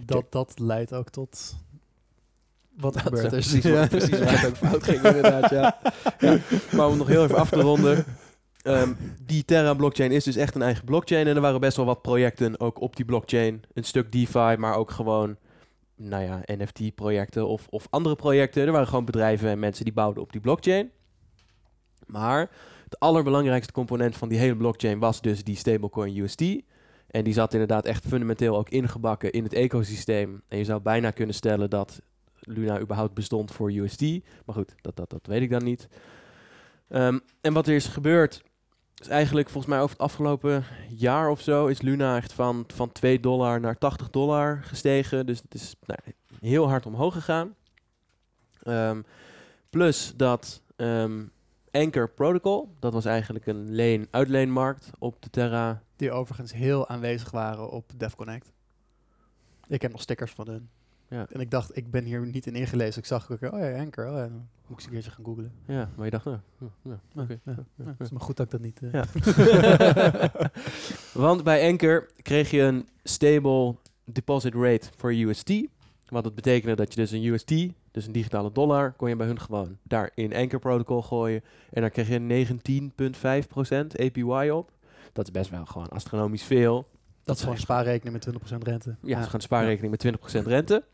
[0.05, 1.57] Dat, dat leidt ook tot...
[2.77, 3.29] Wat er Dat is.
[3.29, 5.79] precies, wat- precies waar het ook fout ging inderdaad, ja.
[6.19, 6.39] ja.
[6.73, 8.05] Maar om nog heel even af te ronden.
[8.63, 8.93] ehm,
[9.27, 11.27] die Terra blockchain is dus echt een eigen blockchain.
[11.27, 13.63] En er waren best wel wat projecten ook op die blockchain.
[13.75, 15.37] Een stuk DeFi, maar ook gewoon
[15.97, 18.67] nou ja, NFT-projecten of, of andere projecten.
[18.67, 20.91] Er waren gewoon bedrijven en mensen die bouwden op die blockchain.
[22.07, 22.51] Maar
[22.87, 26.43] het allerbelangrijkste component van die hele blockchain was dus die stablecoin USD.
[27.07, 30.43] En die zat inderdaad echt fundamenteel ook ingebakken in het ecosysteem.
[30.49, 32.01] En je zou bijna kunnen stellen dat
[32.41, 34.01] Luna überhaupt bestond voor USD.
[34.45, 35.89] Maar goed, dat, dat, dat weet ik dan niet.
[36.89, 38.43] Ehm, en wat er is gebeurd,
[39.01, 41.67] is eigenlijk volgens mij over het afgelopen jaar of zo...
[41.67, 45.27] is Luna echt van, van 2 dollar naar 80 dollar gestegen.
[45.27, 46.01] Dus het is nou,
[46.41, 47.55] heel hard omhoog gegaan.
[48.63, 49.03] Ehm,
[49.71, 51.23] plus dat ehm,
[51.77, 55.83] Anchor Protocol, dat was eigenlijk een leen-uitleenmarkt op de Terra.
[55.97, 58.53] Die overigens heel aanwezig waren op DevConnect.
[59.69, 60.69] Ik heb nog stickers van hun.
[61.09, 61.27] Ja.
[61.33, 62.99] En ik dacht, ik ben hier niet in ingelezen.
[63.01, 64.07] Ik zag ook, oh ja, Anchor.
[64.07, 65.53] Oh ja, dan moet ik eens een keertje gaan googlen.
[65.67, 67.39] Ja, maar je dacht, nou, hm, ja, Ja, oké.
[67.45, 68.81] ja, is maar goed dat ik dat niet...
[68.83, 69.05] eh, Ja.
[71.13, 73.75] Want bij Anchor kreeg je een stable
[74.05, 75.51] deposit rate voor USD.
[76.09, 77.53] Wat dat betekende dat je dus een USD,
[77.97, 81.43] dus een digitale dollar, kon je bij hun gewoon daar in Anchor Protocol gooien.
[81.71, 84.71] En daar kreeg je 19,5% APY op.
[85.13, 86.89] Dat is best wel gewoon astronomisch veel.
[87.25, 88.29] Dat is gewoon een spaarrekening met
[88.59, 88.97] 20% rente.
[89.03, 90.85] Ja, is gewoon een spaarrekening met 20% rente.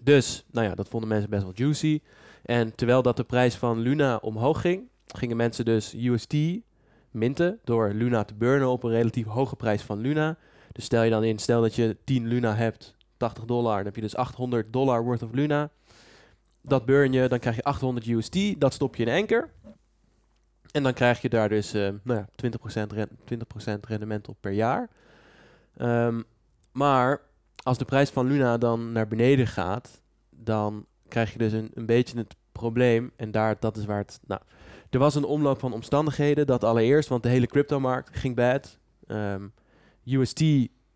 [0.00, 2.00] Dus, nou ja, dat vonden mensen best wel juicy.
[2.42, 6.34] En terwijl dat de prijs van Luna omhoog ging, gingen mensen dus USD
[7.10, 10.36] minten door Luna te burnen op een relatief hoge prijs van Luna.
[10.72, 13.94] Dus stel je dan in, stel dat je 10 Luna hebt, 80 dollar, dan heb
[13.94, 15.70] je dus 800 dollar worth of Luna.
[16.68, 19.50] Dat burn je, dan krijg je 800 USD, dat stop je in Anchor.
[20.70, 22.28] En dan krijg je daar dus eh, nou ja,
[22.82, 24.88] 20%, ren 20% rendement op per jaar.
[25.76, 26.22] Ehm,
[26.72, 27.20] maar
[27.62, 31.86] als de prijs van Luna dan naar beneden gaat, dan krijg je dus een, een
[31.86, 33.12] beetje het probleem.
[33.16, 34.20] En daar, dat is waar het.
[34.26, 34.40] Nou,
[34.90, 36.46] er was een omloop van omstandigheden.
[36.46, 38.78] Dat allereerst, want de hele cryptomarkt ging bad.
[39.06, 39.46] Ehm,
[40.04, 40.40] UST,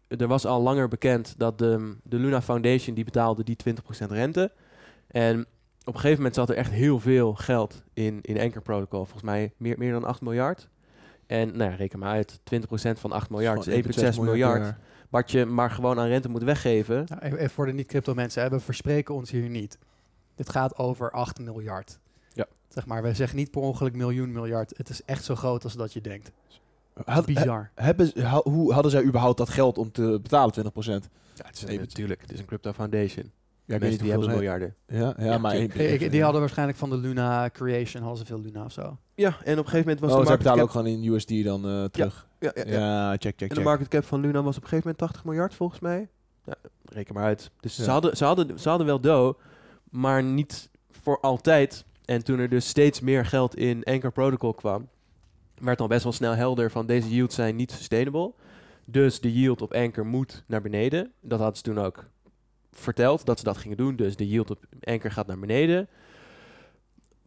[0.09, 3.57] er was al langer bekend dat de, de Luna Foundation die betaalde die
[4.07, 4.53] 20% rente.
[5.07, 5.47] En
[5.85, 9.05] op een gegeven moment zat er echt heel veel geld in, in Anchor Protocol.
[9.05, 10.69] Volgens mij meer, meer dan 8 miljard.
[11.27, 14.75] En nou ja, reken maar uit, 20% van 8 miljard is 1,6 miljard.
[15.11, 17.05] Wat je maar gewoon aan rente moet weggeven.
[17.09, 19.79] Nou, even, even voor de niet-crypto mensen, hè, we verspreken ons hier niet.
[20.35, 21.99] Dit gaat over 8 miljard.
[22.33, 22.47] Ja.
[22.69, 24.77] Zeg maar, wij zeggen niet per ongeluk miljoen miljard.
[24.77, 26.31] Het is echt zo groot als dat je denkt.
[27.05, 27.71] Had, he- Bizar.
[27.75, 31.09] hebben, ha- hoe hadden zij überhaupt dat geld om te betalen, 20%?
[31.35, 32.21] Ja, het is natuurlijk.
[32.21, 33.31] Het is een crypto foundation.
[33.81, 34.75] Ja, ik die hebben miljarden.
[34.87, 35.57] Ja, ja, Ja, maar...
[35.57, 38.99] Ik- ik- die hadden waarschijnlijk van de Luna Creation, hadden ze veel Luna of zo.
[39.15, 40.69] Ja, en op een gegeven moment was Oh, de market betalen cap...
[40.69, 42.27] ook gewoon in USD dan eh, terug.
[42.39, 43.11] Ja, Ja, ja, ja.
[43.11, 43.65] check, check, En de check.
[43.65, 46.09] market cap van Luna was op een gegeven moment 80 miljard volgens mij.
[46.45, 46.55] Ja,
[46.85, 47.51] reken maar uit.
[47.61, 47.85] Dus Ja.
[47.85, 49.39] ze, hadden, ze, hadden, ze hadden wel dough,
[49.91, 51.85] maar niet voor altijd.
[52.05, 54.89] En toen er dus steeds meer geld in Anchor Protocol kwam,
[55.61, 58.33] werd al best wel snel helder van deze yields zijn niet sustainable.
[58.85, 61.13] Dus de yield op Anchor moet naar beneden.
[61.21, 62.05] Dat hadden ze toen ook
[62.73, 63.97] verteld dat ze dat gingen doen.
[63.97, 65.89] Dus de yield op Anchor gaat naar beneden.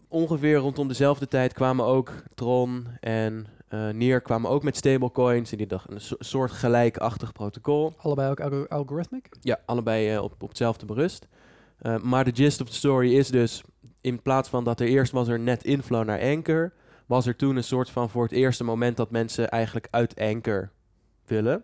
[0.07, 5.51] Ongeveer rondom dezelfde tijd kwamen ook Tron en Near kwamen ook met stablecoins.
[5.51, 7.93] En die dachten een so- soort gelijkachtig protocol.
[7.97, 9.29] Allebei ook algo- algorithmic?
[9.41, 11.27] Ja, allebei eh, op, op hetzelfde berust.
[11.77, 13.63] Eh, maar de gist of the story is dus,
[14.01, 16.73] in plaats van dat er eerst was er net inflow naar Anchor,
[17.05, 20.69] was er toen een soort van voor het eerste moment dat mensen eigenlijk uit Anchor
[21.25, 21.63] willen.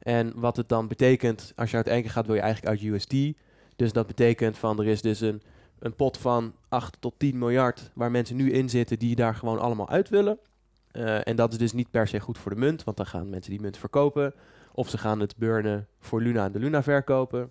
[0.00, 3.14] En wat het dan betekent, als je uit Anchor gaat, wil je eigenlijk uit USD.
[3.76, 5.42] Dus dat betekent van, er is dus een,
[5.78, 9.58] een pot van 8 tot 10 miljard waar mensen nu in zitten die daar gewoon
[9.58, 10.38] allemaal uit willen.
[10.90, 13.30] Eh, en dat is dus niet per se goed voor de munt, want dan gaan
[13.30, 14.34] mensen die munt verkopen.
[14.72, 17.50] Of ze gaan het burnen voor Luna en de Luna verkopen.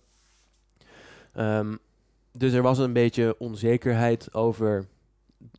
[1.34, 1.76] Ehm,
[2.32, 4.86] dus er was een beetje onzekerheid over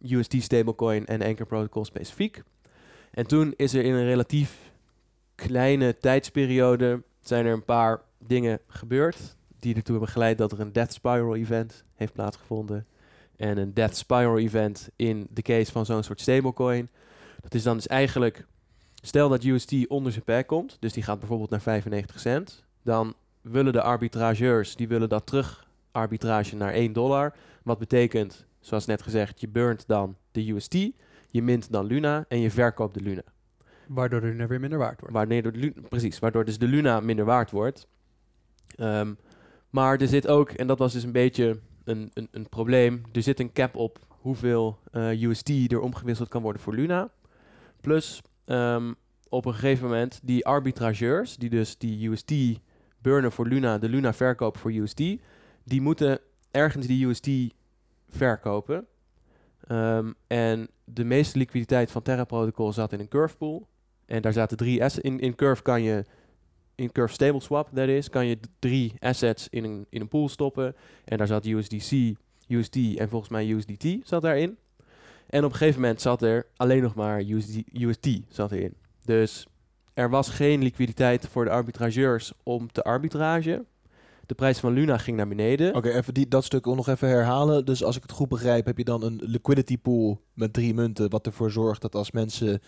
[0.00, 2.42] USD stablecoin en Anchor Protocol specifiek.
[3.10, 4.69] En toen is er in een relatief
[5.46, 10.72] kleine tijdsperiode zijn er een paar dingen gebeurd die ertoe hebben geleid dat er een
[10.72, 12.86] Death Spiral event heeft plaatsgevonden.
[13.36, 16.88] En een Death Spiral event in de case van zo'n soort stablecoin.
[17.40, 18.46] Dat is dan dus eigenlijk,
[19.02, 23.14] stel dat USD onder zijn pack komt, dus die gaat bijvoorbeeld naar 95 cent, dan
[23.40, 27.34] willen de arbitrageurs, die willen dat terug arbitrage naar 1 dollar.
[27.62, 30.74] Wat betekent, zoals net gezegd, je burnt dan de USD,
[31.30, 33.22] je mint dan Luna en je verkoopt de Luna.
[33.94, 35.88] Waardoor de Luna weer minder waard wordt.
[35.88, 37.86] Precies, waardoor dus de Luna minder waard wordt.
[38.76, 39.14] Ehm,
[39.70, 43.22] maar er zit ook, en dat was dus een beetje een, een, een probleem, er
[43.22, 47.10] zit een cap op hoeveel eh, USD er omgewisseld kan worden voor Luna.
[47.80, 48.92] Plus, ehm,
[49.28, 52.32] op een gegeven moment, die arbitrageurs, die dus die USD
[52.98, 55.02] burnen voor Luna, de Luna verkopen voor USD,
[55.64, 56.18] die moeten
[56.50, 57.54] ergens die USD
[58.08, 58.86] verkopen.
[59.66, 63.68] Ehm, en de meeste liquiditeit van Terra Protocol zat in een curve pool.
[64.10, 65.04] En daar zaten drie assets.
[65.04, 66.04] In, in Curve kan je,
[66.74, 70.28] in Curve Stable Swap, dat is, kan je drie assets in een, in een pool
[70.28, 70.74] stoppen.
[71.04, 72.16] En daar zat USDC,
[72.48, 74.56] USD en volgens mij USDT zat daarin.
[75.26, 78.74] En op een gegeven moment zat er alleen nog maar USD, USD zat erin.
[79.04, 79.46] Dus
[79.92, 83.64] er was geen liquiditeit voor de arbitrageurs om te arbitrage.
[84.26, 85.74] De prijs van Luna ging naar beneden.
[85.74, 87.64] Oké, even die, dat stuk nog even herhalen.
[87.64, 91.10] Dus als ik het goed begrijp, heb je dan een liquidity pool met drie munten,
[91.10, 92.60] wat ervoor zorgt dat als mensen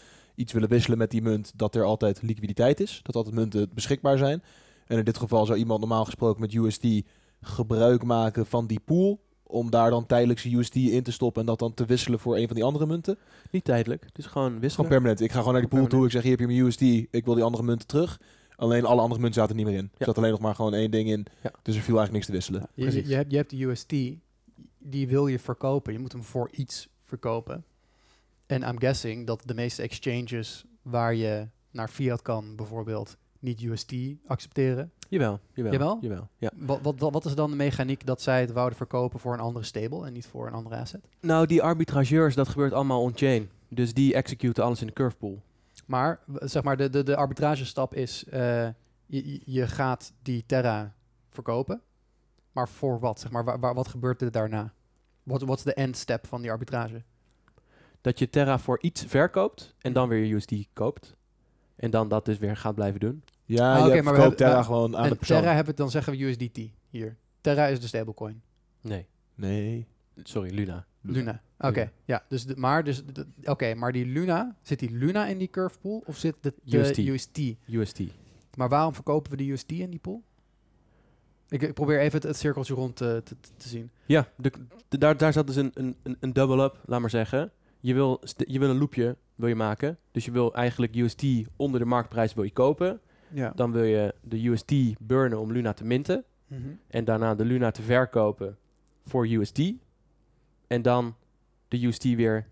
[0.42, 3.00] iets willen wisselen met die munt, dat er altijd liquiditeit is.
[3.02, 4.42] Dat altijd munten beschikbaar zijn.
[4.86, 6.86] En in dit geval zou iemand normaal gesproken met USD
[7.40, 9.20] gebruik maken van die pool.
[9.42, 12.36] Om daar dan tijdelijk zijn USD in te stoppen en dat dan te wisselen voor
[12.36, 13.18] een van die andere munten.
[13.50, 14.88] Niet tijdelijk, dus gewoon Gewoon wisselen.
[14.88, 15.20] permanent.
[15.20, 16.04] Ik ga gewoon naar die pool toe.
[16.04, 16.80] Ik zeg, hier heb je mijn USD.
[17.10, 18.20] Ik wil die andere munten terug.
[18.56, 19.84] Alleen alle andere munten zaten er niet meer in.
[19.92, 20.04] Er Ja.
[20.06, 21.26] zat alleen nog maar gewoon één ding in.
[21.42, 21.50] Ja.
[21.62, 22.60] Dus er viel eigenlijk niks te wisselen.
[22.74, 23.02] Je, Precies.
[23.02, 23.94] je, je hebt, je hebt de UST,
[24.78, 25.92] die wil je verkopen.
[25.92, 27.64] Je moet hem voor iets verkopen.
[28.46, 33.92] En I'm guessing dat de meeste exchanges waar je naar fiat kan, bijvoorbeeld, niet UST
[34.26, 34.92] accepteren.
[35.08, 35.72] Jawel, jawel.
[35.72, 35.98] Jawel?
[36.00, 36.50] jawel ja.
[36.56, 39.64] Wat, wat, wat is dan de mechaniek dat zij het wouden verkopen voor een andere
[39.64, 41.08] stable en niet voor een andere asset?
[41.20, 43.50] Nou, die arbitrageurs, dat gebeurt allemaal on-chain.
[43.68, 45.42] Dus die executen alles in de curve pool.
[45.86, 48.68] Maar zeg maar, de, de, de arbitragestap is, eh,
[49.06, 50.94] je, je- gaat die Terra
[51.30, 51.80] verkopen.
[52.52, 53.20] Maar voor wat?
[53.20, 54.72] Zeg maar, waar, waar- wat gebeurt er daarna?
[55.22, 57.02] Wat wat is de end step van die arbitrage?
[58.02, 61.16] Dat je Terra voor iets verkoopt en dan weer USD koopt.
[61.76, 63.22] En dan dat dus weer gaat blijven doen.
[63.44, 65.16] Ja, Ah, je oké, hebt maar we verkoopt hebben- Terra maar- gewoon aan de en
[65.16, 65.36] persoon.
[65.40, 66.58] Terra hebben, dan zeggen we USDT
[66.90, 67.16] hier.
[67.40, 68.42] Terra is de stablecoin.
[68.80, 69.86] Nee, Nee.
[70.22, 70.86] sorry, Luna.
[71.00, 71.40] Luna.
[71.58, 72.24] Oké, ja.
[72.28, 73.02] Dus de, maar, dus,
[73.44, 76.78] oké, maar die Luna, zit die Luna in die curve pool of zit de, de
[77.08, 77.38] UST.
[77.68, 78.00] UST?
[78.56, 80.22] Maar waarom verkopen we de UST in die pool?
[81.48, 83.90] Ik, ik probeer even het, het cirkeltje rond te, te, te zien.
[84.06, 84.52] Ja, de,
[84.88, 87.50] de- daar, daar zat dus een, een, een- een double-up, laat maar zeggen.
[87.82, 89.98] Je wil, je wil een loopje wil je maken.
[90.10, 91.22] Dus je wil eigenlijk UST
[91.56, 93.00] onder de marktprijs wil je kopen.
[93.32, 93.52] Ja.
[93.54, 96.24] Dan wil je de UST burnen om Luna te minten.
[96.88, 98.56] En daarna de Luna te verkopen
[99.06, 99.60] voor USD.
[100.66, 101.14] En dan
[101.68, 102.46] de USD weer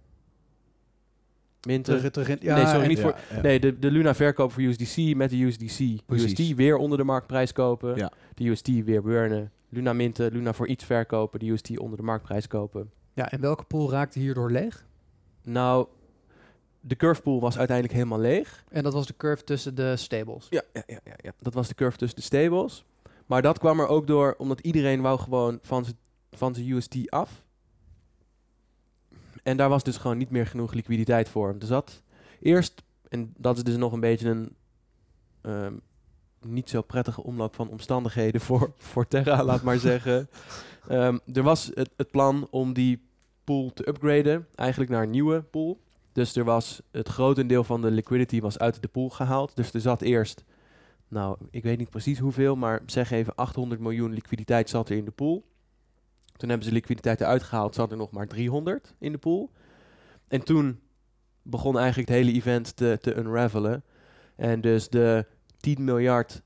[1.67, 2.13] minten.
[2.13, 3.41] Terug, ja, Nee, sorry, niet Ja, voor- ja.
[3.43, 6.07] Nee, de, de Luna verkopen voor USDC met de USDC.
[6.07, 6.39] Precies.
[6.39, 7.97] USD weer onder de marktprijs kopen.
[7.97, 8.13] Ja.
[8.35, 9.53] De USD weer burnen.
[9.69, 11.39] Luna minten, Luna voor iets verkopen.
[11.39, 12.91] De USD onder de marktprijs kopen.
[13.15, 14.87] Ja, en welke pool raakte hierdoor leeg?
[15.53, 15.87] Nou,
[16.81, 18.65] de curve pool was uiteindelijk helemaal leeg.
[18.69, 20.47] En dat was de curve tussen de stables.
[20.51, 21.33] Ja, ja, ja, ja, ja.
[21.39, 22.85] Dat was de curve tussen de stables.
[23.27, 25.97] Maar dat kwam er ook door omdat iedereen wou gewoon van zijn
[26.31, 27.45] van USD af.
[29.43, 31.57] En daar was dus gewoon niet meer genoeg liquiditeit voor.
[31.61, 32.03] Er zat
[32.41, 34.57] eerst, en dat is dus nog een beetje een
[35.41, 35.75] ehm,
[36.41, 40.29] niet zo prettige omloop van omstandigheden voor, voor Terra, laat maar zeggen.
[40.89, 43.10] Ehm, er was het, het plan om die
[43.51, 45.81] pool te upgraden, eigenlijk naar een nieuwe pool.
[46.13, 49.57] Dus er was het grotendeel van de liquidity was uit de pool gehaald.
[49.57, 50.45] Dus er zat eerst,
[51.09, 55.05] nou, ik weet niet precies hoeveel, maar zeg even 800 miljoen liquiditeit zat er in
[55.05, 55.45] de pool.
[56.37, 59.51] Toen hebben ze liquiditeit eruit gehaald, zat er nog maar 300 in de pool.
[60.29, 60.81] En toen
[61.43, 63.85] begon eigenlijk het hele event te, te unravelen.
[64.37, 65.27] En dus de
[65.57, 66.43] 10 miljard,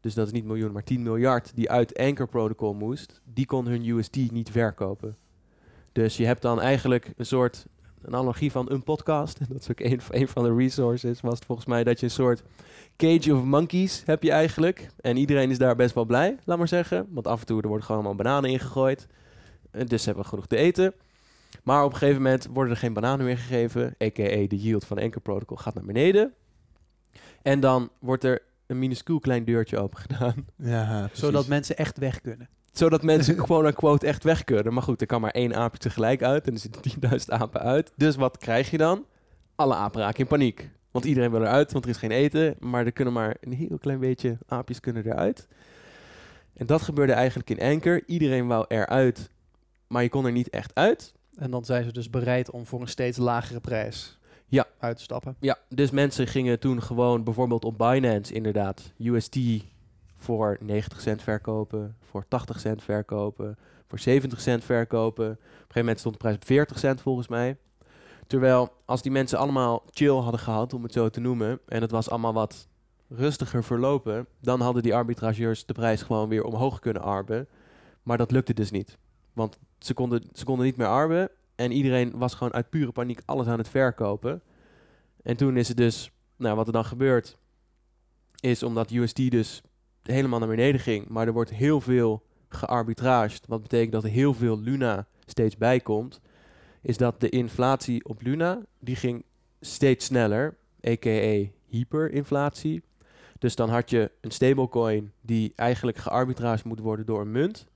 [0.00, 3.66] dus dat is niet miljoen, maar 10 miljard die uit Anchor Protocol moest, die kon
[3.66, 5.16] hun USD niet verkopen.
[5.92, 7.66] Dus je hebt dan eigenlijk een soort,
[8.02, 9.38] een analogie van een podcast.
[9.48, 12.12] Dat is ook een, een van de resources, was het volgens mij dat je een
[12.12, 12.42] soort
[12.96, 14.90] cage of monkeys heb je eigenlijk.
[15.00, 17.06] En iedereen is daar best wel blij, laat maar zeggen.
[17.10, 19.06] Want af en toe er worden gewoon allemaal bananen ingegooid.
[19.70, 20.94] En dus ze hebben genoeg te eten.
[21.62, 23.94] Maar op een gegeven moment worden er geen bananen meer gegeven.
[24.02, 24.46] A.k.a.
[24.46, 26.32] de yield van Anchor Protocol gaat naar beneden.
[27.42, 30.46] En dan wordt er een minuscuul klein deurtje open gedaan.
[30.56, 31.08] Ja.
[31.12, 32.48] Zodat mensen echt weg kunnen.
[32.78, 34.72] Zodat mensen gewoon een quote echt weg kunnen.
[34.74, 36.46] Maar goed, er kan maar één aapje tegelijk uit.
[36.46, 37.92] En er zitten 10.000 apen uit.
[37.96, 39.04] Dus wat krijg je dan?
[39.54, 40.70] Alle apen raken in paniek.
[40.90, 42.54] Want iedereen wil eruit, want er is geen eten.
[42.60, 45.48] Maar er kunnen maar een heel klein beetje aapjes kunnen eruit.
[46.54, 48.02] En dat gebeurde eigenlijk in Anchor.
[48.06, 49.30] Iedereen wou eruit,
[49.86, 51.12] maar je kon er niet echt uit.
[51.36, 54.66] En dan zijn ze dus bereid om voor een steeds lagere prijs Ja.
[54.78, 55.36] uit te stappen.
[55.40, 59.36] Ja, dus mensen gingen toen gewoon bijvoorbeeld op Binance inderdaad USD
[60.16, 65.30] voor 90 cent verkopen, voor 80 cent verkopen, voor 70 cent verkopen.
[65.30, 67.56] Op een gegeven moment stond de prijs op 40 cent volgens mij.
[68.26, 71.90] Terwijl als die mensen allemaal chill hadden gehad, om het zo te noemen, en het
[71.90, 72.68] was allemaal wat
[73.08, 77.48] rustiger verlopen, dan hadden die arbitrageurs de prijs gewoon weer omhoog kunnen arben.
[78.02, 78.98] Maar dat lukte dus niet.
[79.32, 83.20] Want ze konden, ze konden niet meer arben en iedereen was gewoon uit pure paniek
[83.24, 84.42] alles aan het verkopen.
[85.22, 87.38] En toen is het dus, nou wat er dan gebeurt,
[88.40, 89.62] is omdat USD dus
[90.02, 94.34] helemaal naar beneden ging, maar er wordt heel veel gearbitraged, wat betekent dat er heel
[94.34, 96.20] veel Luna steeds bij komt,
[96.82, 99.24] is dat de inflatie op Luna, die ging
[99.60, 100.56] steeds sneller,
[100.88, 101.48] a.k.a.
[101.66, 102.82] hyperinflatie.
[103.38, 107.66] Dus dan had je een stablecoin die eigenlijk gearbitraged moet worden door een munt,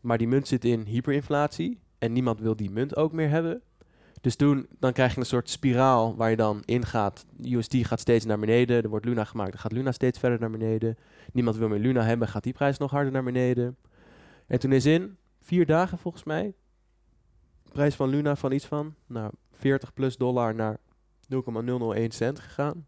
[0.00, 3.62] maar die munt zit in hyperinflatie en niemand wil die munt ook meer hebben.
[4.22, 7.26] Dus toen dan krijg je een soort spiraal waar je dan in gaat.
[7.44, 8.82] USD gaat steeds naar beneden.
[8.82, 10.96] Er wordt Luna gemaakt, dan gaat Luna steeds verder naar beneden.
[11.32, 13.76] Niemand wil meer Luna hebben, gaat die prijs nog harder naar beneden.
[14.46, 16.54] En toen is in vier dagen volgens mij
[17.62, 20.78] de prijs van Luna van iets van nou, 40 plus dollar naar
[21.28, 22.86] 0,001 cent gegaan.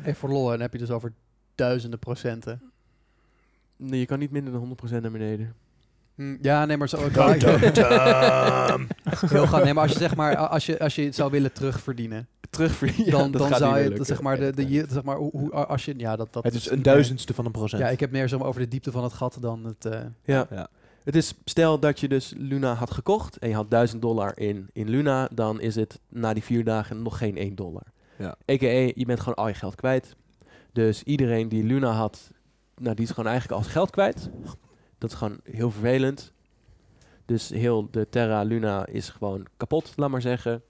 [0.00, 1.12] Even voor lol, dan heb je dus over
[1.54, 2.72] duizenden procenten.
[3.76, 5.54] Nee, je kan niet minder dan 100% naar beneden.
[6.14, 6.98] Hm, ja, nee, maar zo.
[9.28, 9.62] Heel gaaf.
[9.64, 13.10] Nee, maar als je zeg maar, als je, als je het zou willen terugverdienen, Terugverdienen.
[13.10, 16.16] dan, dan zou je, zeg maar, de, de, zeg maar, hoe, hoe- als je, ja,
[16.16, 17.82] dat, dat Het is een meer- duizendste van een procent.
[17.82, 19.84] Ja, ik heb meer zo over de diepte van het gat dan het.
[19.84, 20.46] eh, Ja.
[20.50, 20.68] Ja.
[21.04, 24.68] Het is, stel dat je dus Luna had gekocht en je had 1000 dollar in,
[24.72, 27.82] in Luna, dan is het na die vier dagen nog geen 1 dollar.
[28.18, 28.28] Ja.
[28.50, 28.90] A.k.a.
[28.94, 30.14] je bent gewoon al je geld kwijt.
[30.72, 32.30] Dus iedereen die Luna had,
[32.76, 34.30] nou die is gewoon eigenlijk al zijn geld kwijt.
[35.04, 36.32] Dat is gewoon heel vervelend.
[37.24, 40.62] Dus heel de Terra Luna is gewoon kapot, laat maar zeggen.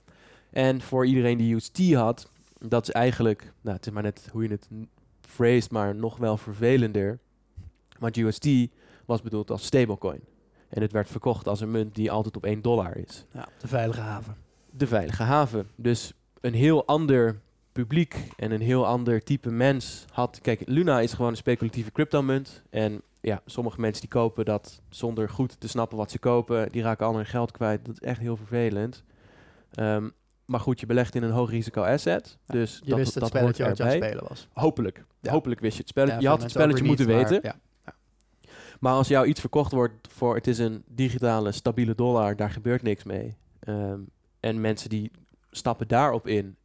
[0.49, 2.29] En voor iedereen die UST had,
[2.59, 4.67] dat is eigenlijk, nou het is maar net hoe je het
[5.21, 7.19] phrased, maar nog wel vervelender.
[7.99, 8.47] Want UST
[9.05, 10.21] was bedoeld als stablecoin.
[10.69, 13.25] En het werd verkocht als een munt die altijd op 1 dollar is.
[13.31, 14.35] ja, de veilige haven.
[14.71, 15.69] De veilige haven.
[15.75, 20.39] Dus een heel ander publiek en een heel ander type mens had...
[20.41, 22.63] Kijk, Luna is gewoon een speculatieve cryptomunt.
[22.69, 26.69] En ja, sommige mensen die kopen dat zonder goed te snappen wat ze kopen.
[26.71, 27.85] Die raken al hun geld kwijt.
[27.85, 29.03] Dat is echt heel vervelend.
[29.71, 30.09] Ehm,
[30.45, 32.37] maar goed, je belegt in een hoog risico asset.
[32.45, 34.17] Ja, dus Je dat, wist het dat spelletje hoort wat je aan het erbij.
[34.17, 34.47] spelen was.
[34.53, 35.05] Hopelijk.
[35.19, 35.31] Ja.
[35.31, 36.15] Hopelijk wist je het spelletje.
[36.15, 37.39] Ja, je had het spelletje moeten niet, weten.
[37.43, 37.93] maar ja.
[38.79, 42.81] Maar als jou iets verkocht wordt voor het is een digitale stabiele dollar, daar gebeurt
[42.81, 43.37] niks mee.
[43.59, 43.99] Ehm,
[44.39, 45.11] en mensen die
[45.51, 46.55] stappen daarop in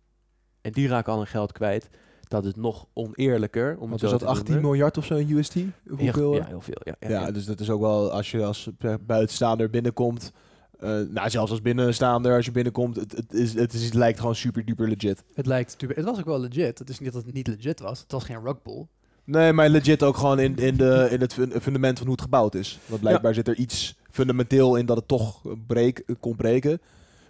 [0.61, 1.91] en die raken al hun geld kwijt,
[2.31, 3.73] dat is nog oneerlijker.
[3.73, 4.71] Om Want het is dat te 18 noemen.
[4.71, 5.55] miljard of zo in UST?
[5.55, 6.35] Ja, Hoeveel?
[6.35, 6.81] Ja, heel veel.
[6.85, 8.69] Ja, ja, dus dat is ook wel als je als
[9.07, 10.33] buitenstaander binnenkomt.
[10.79, 14.19] eh, nou, zelfs als binnenstaander, als je binnenkomt, het, het, is, het, is, het lijkt
[14.21, 15.23] gewoon super duper legit.
[15.35, 15.97] Het lijkt super.
[15.97, 16.79] Het was ook wel legit.
[16.79, 18.01] Het is niet dat het niet legit was.
[18.01, 18.89] Het was geen rugpool.
[19.25, 22.25] Nee, maar legit ook gewoon in, in, de, in het fun- fundament van hoe het
[22.25, 22.79] gebouwd is.
[22.87, 26.81] Want blijkbaar zit er iets fundamenteel in dat het toch breek, kon breken.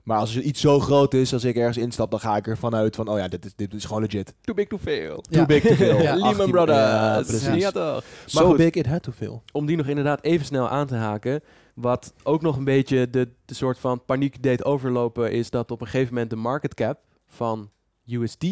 [0.05, 2.74] Maar als er iets zo groot is, als ik ergens instap, dan ga ik ervan
[2.74, 4.34] uit van, oh ja, dit is, dit is gewoon legit.
[4.40, 5.24] Too big to fail.
[5.28, 5.36] Ja.
[5.36, 6.03] Too big to fail.
[6.03, 6.14] Ja.
[6.14, 6.78] Lehman 18 Brothers.
[6.78, 7.62] Ja, precies.
[7.62, 8.05] Ja, toch.
[8.26, 8.57] So goed.
[8.57, 9.42] big it had to fail.
[9.53, 11.40] om die nog inderdaad even snel aan te haken.
[11.74, 15.80] Wat ook nog een beetje de, de soort van paniek deed overlopen, is dat op
[15.80, 17.70] een gegeven moment de market cap van
[18.07, 18.44] USD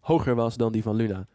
[0.00, 1.26] hoger was dan die van Luna.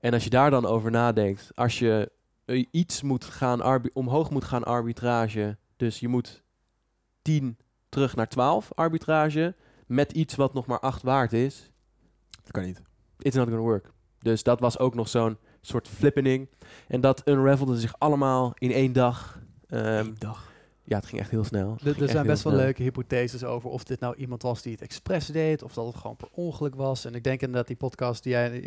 [0.00, 2.10] En als je daar dan over nadenkt, als je
[2.44, 6.42] eh, iets moet gaan omhoog moet gaan arbitrage, dus je moet
[7.22, 7.56] 10
[7.88, 9.54] terug naar 12 arbitrage,
[9.86, 11.70] met iets wat nog maar 8 waard is,
[12.42, 12.82] Dat kan niet.
[13.18, 13.90] it's not gonna work.
[14.18, 16.48] Dus dat was ook nog zo'n soort flippening.
[16.88, 19.40] En dat unravelde zich allemaal in één dag.
[19.68, 20.52] Ehm, dag.
[20.84, 21.76] ja, het ging echt heel snel.
[21.84, 22.64] Er, zijn best wel snel.
[22.64, 25.96] leuke hypotheses over of dit nou iemand was die het expres deed, of dat het
[25.96, 27.04] gewoon per ongeluk was.
[27.04, 28.62] En ik denk inderdaad die podcast die jij, eh,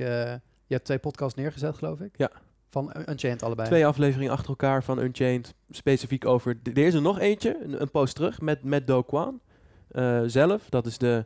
[0.66, 2.18] je hebt twee podcasts neergezet, geloof ik.
[2.18, 2.32] Ja.
[2.72, 3.68] Van Unchained allebei.
[3.68, 5.54] Twee afleveringen achter elkaar van Unchained.
[5.70, 6.60] Specifiek over...
[6.64, 9.40] Er is er nog eentje, een, een post terug, met, met Do Kwon.
[9.88, 11.26] eh, zelf, dat is de,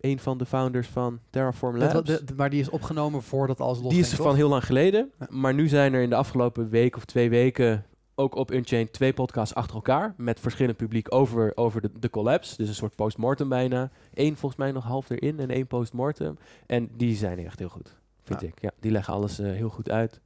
[0.00, 1.92] een van de founders van Terraform Labs.
[1.92, 4.34] dat- de- maar die is opgenomen voordat alles los Die is van toch?
[4.36, 5.10] heel lang geleden.
[5.18, 5.26] Ja.
[5.30, 7.84] Maar nu zijn er in de afgelopen week of twee weken
[8.14, 10.14] ook op Unchained twee podcasts achter elkaar.
[10.16, 12.56] Met verschillend publiek over, over de, de collapse.
[12.56, 13.90] Dus een soort postmortem bijna.
[14.14, 16.38] Eén volgens mij nog half erin en één postmortem.
[16.66, 18.46] En die zijn echt heel goed, vind Ja.
[18.46, 18.60] ik.
[18.60, 20.20] Ja, die leggen alles eh, heel goed uit.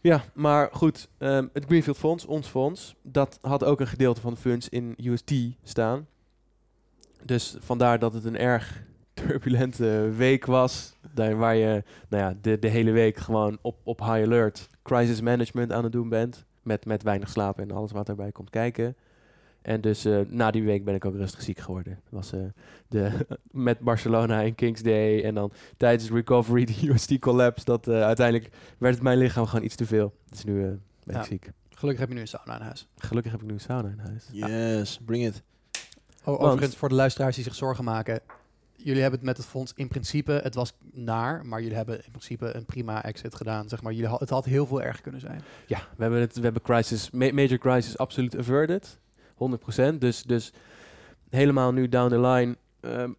[0.00, 1.08] Ja, maar goed.
[1.18, 4.94] ehm, het Greenfield Fonds, ons fonds, dat had ook een gedeelte van de funds in
[4.96, 5.32] UST
[5.62, 6.06] staan.
[7.24, 8.82] Dus vandaar dat het een erg
[9.14, 10.96] turbulente week was.
[11.14, 15.72] Waar je nou ja, de, de hele week gewoon op, op high alert crisis management
[15.72, 16.44] aan het doen bent.
[16.62, 18.96] Met, met weinig slaap en alles wat daarbij komt kijken.
[19.68, 22.00] En dus eh, na die week ben ik ook rustig ziek geworden.
[22.08, 22.40] Was eh,
[22.88, 23.10] de,
[23.50, 25.24] met Barcelona en Kings Day.
[25.24, 27.64] En dan tijdens recovery, de USD collapse.
[27.64, 30.14] Dat eh, uiteindelijk werd het mijn lichaam gewoon iets te veel.
[30.30, 30.68] Dus nu eh,
[31.04, 31.20] ben Ja.
[31.20, 31.50] ik ziek.
[31.70, 32.88] Gelukkig heb je nu een sauna in huis.
[32.96, 34.28] Gelukkig heb ik nu een sauna in huis.
[34.32, 35.42] Yes, bring it.
[36.24, 38.20] O- overigens, voor de luisteraars die zich zorgen maken.
[38.76, 42.10] Jullie hebben het met het fonds in principe, het was naar, maar jullie hebben in
[42.10, 43.68] principe een prima exit gedaan.
[43.68, 43.92] Zeg maar.
[43.92, 45.40] jullie, het had heel veel erger kunnen zijn.
[45.66, 48.98] Ja, we hebben, het, we hebben crisis, ma- major crisis absoluut averted.
[49.94, 49.98] 100%.
[49.98, 50.52] Dus, dus
[51.28, 53.12] helemaal nu down the line ehm,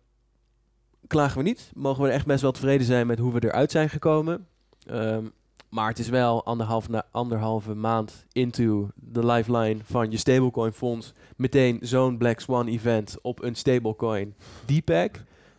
[1.07, 1.71] klagen we niet.
[1.73, 4.47] Mogen we echt best wel tevreden zijn met hoe we eruit zijn gekomen.
[4.85, 5.25] Ehm,
[5.69, 11.13] maar het is wel anderhalf na, anderhalve maand into de lifeline van je stablecoin fonds.
[11.35, 15.11] Meteen zo'n Black Swan event op een stablecoin DPEG.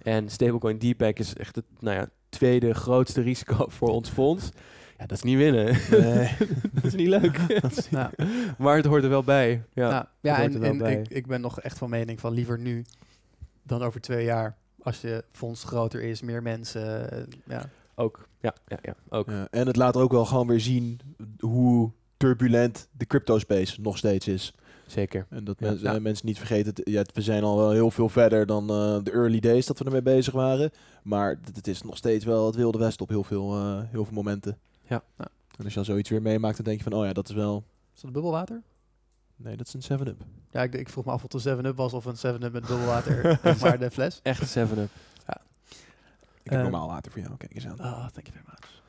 [0.02, 4.50] En stablecoin DPEG is echt het nou ja, tweede grootste risico voor ons fonds.
[5.00, 5.64] Ja, dat is niet winnen.
[5.90, 6.36] Nee.
[6.74, 7.40] dat is niet leuk.
[7.90, 8.10] Ja.
[8.58, 9.62] maar het hoort er wel bij.
[9.72, 10.10] Ja.
[10.20, 11.00] Ja, en, wel en bij.
[11.00, 12.84] ik, ik ben nog echt van mening van liever nu
[13.62, 14.56] dan over twee jaar.
[14.82, 17.10] Als je fonds groter is, meer mensen.
[17.12, 17.68] eh, ja.
[17.94, 18.28] Ook.
[18.40, 18.94] Ja, ja, ja.
[19.08, 19.28] Ook.
[19.30, 21.00] Ja, en het laat ook wel gewoon weer zien
[21.38, 24.54] hoe turbulent de crypto space nog steeds is.
[24.86, 25.26] Zeker.
[25.30, 25.68] En dat Ja.
[25.68, 25.98] mensen, Ja.
[26.00, 29.10] mensen niet vergeten, het- ja, we zijn al wel heel veel verder dan eh, de
[29.10, 30.70] early days dat we ermee bezig waren.
[31.02, 34.04] Maar het, het is nog steeds wel het wilde west op heel veel, eh, heel
[34.04, 34.58] veel momenten.
[34.90, 35.02] Ja.
[35.18, 35.24] Ja.
[35.58, 37.34] En als je dan zoiets weer meemaakt, dan denk je van, oh ja, dat is
[37.34, 37.64] wel...
[37.94, 38.62] Is dat bubbelwater?
[39.36, 40.20] Nee, dat is een 7-up.
[40.50, 42.66] Ja, ik, ik vroeg me af of het een 7-up was of een 7-up met
[42.66, 43.40] bubbelwater.
[43.62, 44.20] maar de fles.
[44.22, 44.88] Echt 7-up.
[46.42, 47.80] Ik heb Eh, normaal water voor jou, kijk eens aan.
[47.80, 48.82] Oh, thank you very much.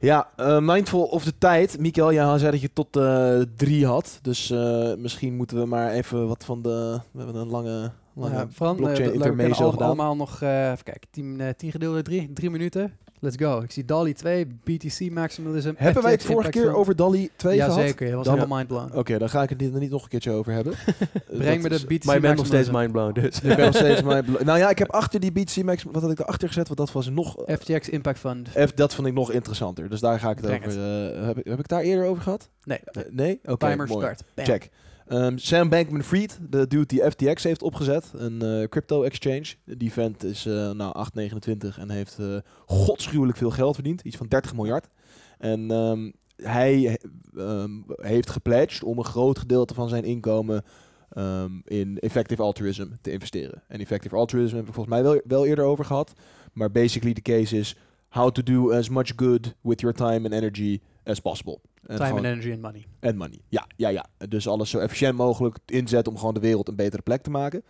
[0.00, 1.78] Ja, eh, mindful of de tijd.
[1.78, 4.18] Mikkel, jij zei dat je tot eh, drie had.
[4.22, 7.00] Dus eh, misschien moeten we maar even wat van de...
[7.10, 9.86] We hebben een lange, lange Ja, Fran, blockchain intermezzo al- gedaan.
[9.86, 12.96] allemaal nog, even kijken, 10 eh, 10 gedeeld door 3, 3 minuten.
[13.24, 13.60] Let's go.
[13.60, 15.72] Ik zie DALI 2, BTC Maximalism.
[15.76, 17.76] Hebben wij het vorige keer over DALI 2 gehad?
[17.76, 18.92] Jazeker, je was Dan- helemaal mindblown.
[18.98, 20.74] Oké, dan ga ik het niet, er niet nog een keertje over hebben.
[21.38, 22.72] Breng me de BTC Maar je bent nog steeds Maximalism.
[22.72, 23.40] mindblown, dus.
[23.50, 26.10] Ik ben nog steeds belo- Nou ja, ik heb achter die BTC Max, wat had
[26.10, 26.66] ik erachter gezet?
[26.66, 28.48] Want dat was nog, FTX Impact Fund.
[28.48, 29.88] F, dat vond ik nog interessanter.
[29.88, 31.14] Dus daar ga ik het Breng over.
[31.18, 32.48] eh, heb, ik, heb ik daar eerder over gehad?
[32.64, 33.40] Nee, nee?
[33.44, 34.00] Oké, timer mooi.
[34.04, 34.22] start.
[34.34, 34.44] Bam.
[34.44, 34.70] Check.
[35.06, 39.54] Ehm, Sam Bankman-Fried, de dude die FTX heeft opgezet, een eh, crypto exchange.
[39.64, 42.36] Die vent is eh nou 829 en heeft eh
[42.66, 44.88] godschuwelijk veel geld verdiend, iets van 30 miljard.
[45.38, 46.98] En ehm, hij
[47.36, 50.64] ehm, heeft gepledged om een groot gedeelte van zijn inkomen
[51.64, 53.62] in effective altruism te investeren.
[53.68, 56.12] En effective altruism heb ik volgens mij wel, wel eerder over gehad.
[56.52, 57.76] Maar basically de case is
[58.08, 61.58] how to do as much good with your time and energy as possible.
[61.86, 62.84] En Time and energy and money.
[63.00, 63.38] en money.
[63.48, 64.06] Ja, ja, ja.
[64.28, 67.62] Dus alles zo efficiënt mogelijk inzetten om gewoon de wereld een betere plek te maken.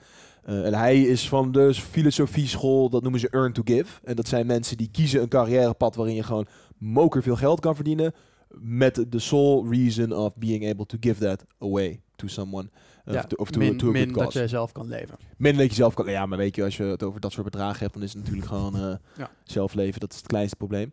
[0.44, 4.00] Eh, en hij is van de filosofie school, dat noemen ze earn to give.
[4.04, 6.46] En dat zijn mensen die kiezen een carrièrepad waarin je gewoon
[6.78, 8.12] moker veel geld kan verdienen.
[8.60, 12.68] Met de sole reason of being able to give that away to someone.
[13.06, 15.16] Of, Ja, to, of to, min, to a min good dat je zelf kan leven.
[15.36, 16.06] Minder dat je zelf kan.
[16.10, 18.18] Ja, maar weet je, als je het over dat soort bedragen hebt, dan is het
[18.22, 19.30] natuurlijk gewoon eh Ja.
[19.44, 20.00] zelf leven.
[20.00, 20.92] Dat is het kleinste probleem.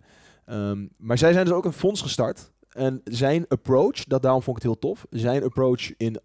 [0.50, 2.52] Ehm, maar zij zijn dus ook een fonds gestart.
[2.70, 5.06] En zijn approach, dat daarom vond ik het heel tof.
[5.10, 6.20] Zijn approach in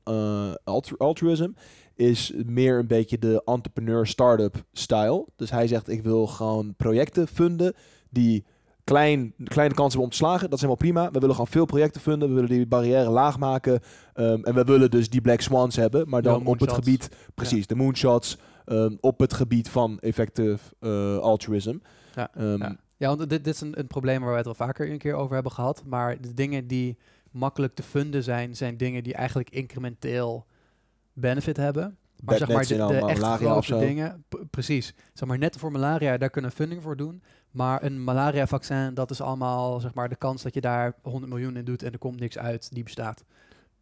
[0.64, 1.48] altru- altruism
[1.94, 5.26] is meer een beetje de entrepreneur startup style.
[5.36, 7.72] Dus hij zegt, ik wil gewoon projecten funden
[8.10, 8.44] die
[8.84, 10.50] klein, kleine kansen hebben om te slagen.
[10.50, 11.10] Dat is helemaal prima.
[11.10, 12.28] We willen gewoon veel projecten funden.
[12.28, 13.80] We willen die barrière laag maken.
[14.14, 16.08] Ehm, en we willen dus die black swans hebben.
[16.08, 18.38] Maar Ja, dan op het gebied, precies, de moonshots.
[18.64, 21.76] ehm, op het gebied van effective eh, altruism.
[22.14, 22.30] Ja,
[23.10, 23.16] ja.
[23.16, 25.34] want dit, dit is een, een probleem waar we het al vaker een keer over
[25.34, 25.82] hebben gehad.
[25.86, 26.98] Maar de dingen die
[27.30, 30.46] makkelijk te funden zijn, zijn dingen die eigenlijk incrementeel
[31.12, 31.96] benefit hebben.
[32.24, 33.78] Maar zeg maar de, de echt grote zo.
[33.78, 34.94] dingen, precies.
[35.12, 37.22] Zeg maar net voor malaria, daar kunnen funding voor doen.
[37.50, 41.56] Maar een malaria-vaccin, dat is allemaal zeg maar de kans dat je daar 100 miljoen
[41.56, 43.24] in doet en er komt niks uit, die bestaat.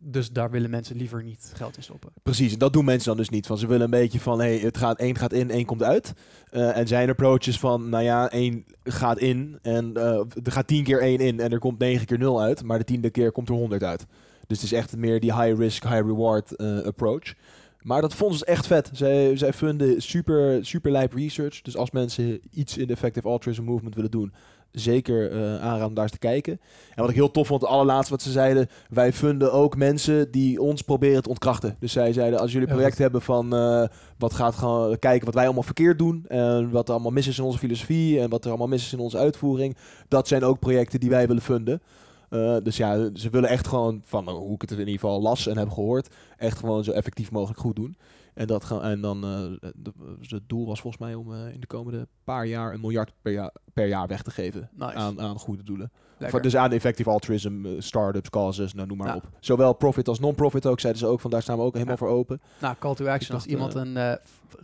[0.05, 2.12] Dus daar willen mensen liever niet geld in stoppen.
[2.22, 3.46] Precies, en dat doen mensen dan dus niet.
[3.46, 6.12] Van ze willen een beetje van, hey, het gaat, één gaat in, één komt uit.
[6.50, 10.84] Eh, en zijn approaches van, nou ja, één gaat in en eh, er gaat tien
[10.84, 12.62] keer één in en er komt negen keer nul uit.
[12.62, 14.07] Maar de tiende keer komt er honderd uit.
[14.46, 17.34] Dus het is echt meer die high risk, high reward eh, approach.
[17.82, 18.90] Maar dat vonden ze echt vet.
[18.92, 21.62] Zij, zij funden super, super lijp research.
[21.62, 24.32] Dus als mensen iets in de effective altruism movement willen doen,
[24.73, 26.61] zeker eh aanraden om daar eens te kijken.
[26.95, 30.31] En wat ik heel tof vond, het allerlaatste wat ze zeiden, wij funden ook mensen
[30.31, 31.77] die ons proberen te ontkrachten.
[31.79, 33.85] Dus zij zeiden, als jullie een Ja, project hebben van eh,
[34.18, 37.39] wat gaat gaan kijken wat wij allemaal verkeerd doen en wat er allemaal mis is
[37.39, 39.77] in onze filosofie en wat er allemaal mis is in onze uitvoering,
[40.09, 41.83] dat zijn ook projecten die wij willen funden.
[42.29, 45.47] Eh, dus ja, ze willen echt gewoon, van hoe ik het in ieder geval las
[45.47, 47.97] en heb gehoord, echt gewoon zo effectief mogelijk goed doen.
[48.35, 51.61] En, dat gaan, en dan, eh, de- het doel was volgens mij om eh, in
[51.61, 54.95] de komende paar jaar een miljard per jaar, per jaar weg te geven Nice.
[54.95, 55.91] aan, aan goede doelen.
[56.20, 59.16] Of, dus aan effective altruism, eh, startups, causes, nou noem maar Ja.
[59.16, 59.28] op.
[59.41, 61.99] Zowel profit als non-profit ook, zeiden ze ook, van daar staan we ook helemaal Ja.
[62.07, 62.41] voor open.
[62.61, 63.35] Nou, call to action.
[63.35, 64.12] Als iemand eh, een eh,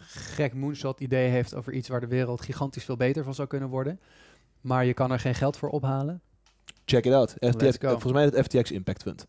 [0.09, 3.69] gek moonshot idee heeft over iets waar de wereld gigantisch veel beter van zou kunnen
[3.69, 4.01] worden,
[4.61, 6.21] maar je kan er geen geld voor ophalen.
[6.85, 7.31] Check it out.
[7.41, 9.27] FTX, eh, volgens mij het FTX Impact Fund.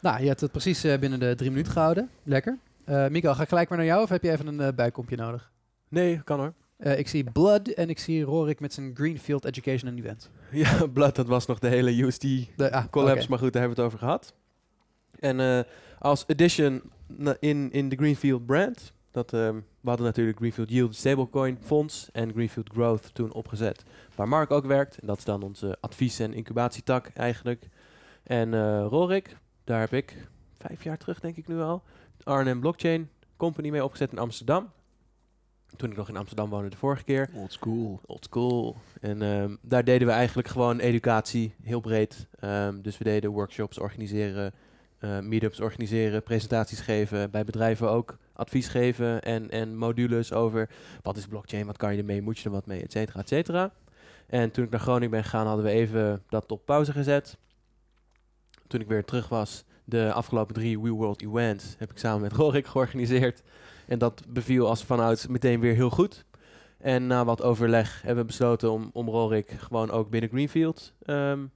[0.00, 2.10] Nou, je hebt het precies eh, binnen de drie minuten gehouden.
[2.22, 2.58] Lekker.
[2.90, 5.50] Mikael, ga ik gelijk maar naar jou of heb je even een eh, bijkompje nodig?
[5.88, 6.52] Nee, kan hoor.
[6.76, 10.30] Eh, ik zie Blood en ik zie Rorik met zijn Greenfield Education and Event.
[10.50, 12.20] Ja, Blood, dat was nog de hele USD
[12.56, 14.34] De, ah, collapse, maar goed, daar hebben we het over gehad.
[15.18, 15.66] En
[15.98, 16.82] als addition
[17.38, 22.70] in, in de Greenfield brand, dat, we hadden natuurlijk Greenfield Yield Stablecoin Fonds en Greenfield
[22.72, 23.82] Growth toen opgezet,
[24.14, 24.98] waar Mark ook werkt.
[24.98, 27.68] En dat is dan onze advies- en incubatietak eigenlijk.
[28.22, 30.28] En Rorik, daar heb ik
[30.58, 31.82] vijf jaar terug denk ik nu al,
[32.24, 34.70] Arnhem Blockchain Company mee opgezet in Amsterdam.
[35.76, 37.30] Toen ik nog in Amsterdam woonde de vorige keer.
[37.34, 38.00] Old school.
[38.06, 38.76] Old school.
[39.00, 42.26] En ehm, daar deden we eigenlijk gewoon educatie, heel breed.
[42.40, 44.52] Ehm, dus we deden workshops organiseren,
[44.98, 50.68] eh, meetups organiseren, presentaties geven, bij bedrijven ook advies geven en, en modules over
[51.02, 53.28] wat is blockchain, wat kan je ermee, moet je er wat mee, et cetera, et
[53.28, 53.72] cetera.
[54.26, 57.38] En toen ik naar Groningen ben gegaan, hadden we even dat op pauze gezet.
[58.66, 62.32] Toen ik weer terug was, de afgelopen drie We World Events heb ik samen met
[62.40, 63.42] Rorik georganiseerd.
[63.86, 66.24] En dat beviel als vanuit meteen weer heel goed.
[66.78, 71.46] En na wat overleg hebben we besloten om, om Rorik gewoon ook binnen Greenfield, ehm,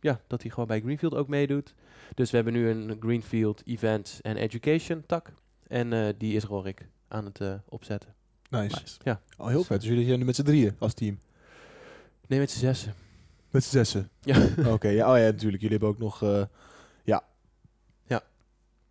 [0.00, 1.74] ja, dat hij gewoon bij Greenfield ook meedoet.
[2.14, 5.32] Dus we hebben nu een Greenfield Events en Education tak.
[5.66, 8.14] En eh, die is Rorik aan het eh, opzetten.
[8.50, 8.76] Nice.
[8.80, 8.96] Nice.
[9.02, 9.20] Ja.
[9.36, 9.80] Oh, heel vet.
[9.80, 11.18] Dus jullie zijn nu met z'n drieën als team.
[12.26, 12.94] Nee, met z'n zessen.
[13.50, 14.10] Met z'n zessen.
[14.20, 14.48] Ja.
[14.66, 15.62] Oké, ja, oh ja, natuurlijk.
[15.62, 16.42] Jullie hebben ook nog, eh.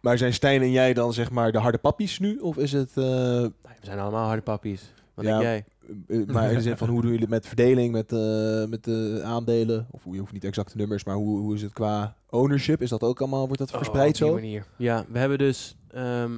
[0.07, 2.37] Maar zijn Stijn en jij dan zeg maar de harde pappies nu?
[2.37, 3.51] Of is het, eh, we
[3.81, 4.93] zijn allemaal harde pappies.
[5.13, 5.31] Wat Ja.
[5.31, 5.65] denk jij?
[6.07, 8.83] eh, maar in de zin van hoe doen jullie het met verdeling, met, eh, met
[8.83, 9.87] de aandelen?
[9.91, 12.81] Of hoe- je hoeft niet exacte nummers, maar hoe, hoe is het qua ownership?
[12.81, 14.33] Is dat ook allemaal, wordt dat verspreid Oh, op zo?
[14.33, 14.65] manier.
[14.77, 16.37] Ja, we hebben dus ehm,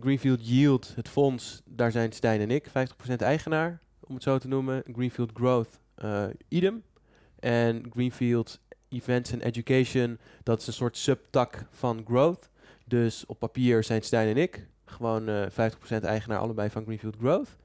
[0.00, 4.48] Greenfield Yield, het fonds, daar zijn Stijn en ik 50% eigenaar, om het zo te
[4.48, 4.82] noemen.
[4.92, 6.82] Greenfield Growth, eh idem.
[7.38, 12.50] En Greenfield Events and Education, dat is een soort subtak van Growth.
[12.92, 15.46] Dus op papier zijn Stijn en ik gewoon eh
[16.00, 17.56] 50% eigenaar allebei van Greenfield Growth.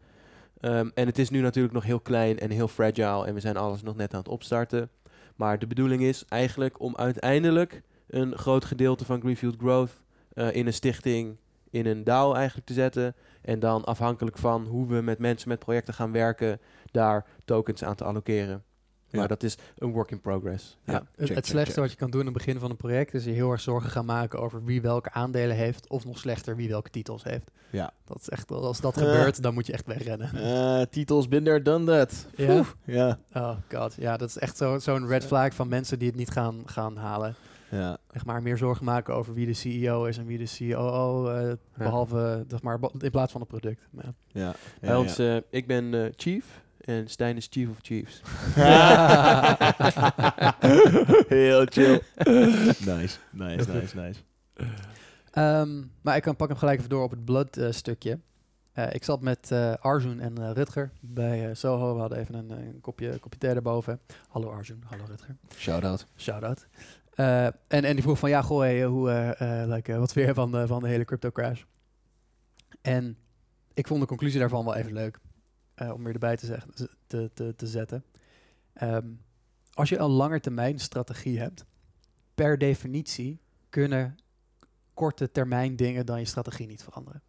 [0.59, 3.57] Ehm, en het is nu natuurlijk nog heel klein en heel fragile en we zijn
[3.57, 4.89] alles nog net aan het opstarten.
[5.35, 10.01] Maar de bedoeling is eigenlijk om uiteindelijk een groot gedeelte van Greenfield Growth
[10.33, 11.37] eh, in een stichting,
[11.69, 13.15] in een DAO eigenlijk te zetten.
[13.41, 16.59] En dan afhankelijk van hoe we met mensen met projecten gaan werken,
[16.91, 18.63] daar tokens aan te allokeren.
[19.09, 19.19] Ja.
[19.19, 20.77] Maar dat is een work in progress.
[20.83, 20.93] Ja.
[20.93, 20.99] Ja.
[20.99, 21.81] Het, check, het check, slechtste check.
[21.83, 23.89] wat je kan doen in het begin van een project is je heel erg zorgen
[23.89, 27.51] gaan maken over wie welke aandelen heeft, of nog slechter wie welke titels heeft.
[27.69, 27.91] Ja.
[28.05, 29.03] Dat is echt, als dat Eh.
[29.03, 30.33] gebeurt, dan moet je echt wegrennen.
[30.33, 32.27] Eh, titels, binder done that.
[32.35, 32.57] Ja?
[32.57, 33.19] Oef, Ja.
[33.33, 36.29] Oh god, ja, dat is echt zo- zo'n red flag van mensen die het niet
[36.31, 37.35] gaan, gaan halen.
[37.71, 37.97] Ja.
[38.11, 41.53] Echt maar meer zorgen maken over wie de CEO is en wie de COO, eh,
[41.77, 43.81] behalve, zeg maar, in plaats van het product.
[43.91, 44.13] Ja.
[44.27, 44.53] Ja.
[44.81, 45.41] Bij Ja, ons, ja.
[45.49, 46.45] ik ben eh, chief
[46.87, 48.21] en Stijn is chief of chiefs.
[51.37, 52.01] Heel chill.
[52.85, 54.19] nice, nice, nice, nice.
[55.31, 58.19] Ehm, maar ik kan pak hem gelijk even door op het blood eh, stukje.
[58.73, 61.93] Eh, ik zat met eh Arjun en eh, Rutger bij Soho.
[61.93, 63.99] We hadden even een, een kopje, kopje thee daarboven.
[64.27, 65.35] Hallo Arjun, hallo Rutger.
[65.55, 66.05] Shout-out.
[66.17, 66.67] Shout-out.
[67.17, 70.33] Eh, en, en die vroeg van, ja, goh, hey, hoe, eh, eh, like, wat weer
[70.33, 71.61] van, de van de hele crypto crash?
[72.81, 73.17] En
[73.73, 75.19] ik vond de conclusie daarvan wel even leuk.
[75.77, 76.71] Eh, om weer erbij te, zeggen,
[77.07, 78.03] te, te, te zetten.
[78.73, 79.07] Ehm,
[79.73, 81.65] als je een langetermijn strategie hebt,
[82.35, 84.17] per definitie kunnen
[84.93, 87.21] korte termijn dingen dan je strategie niet veranderen.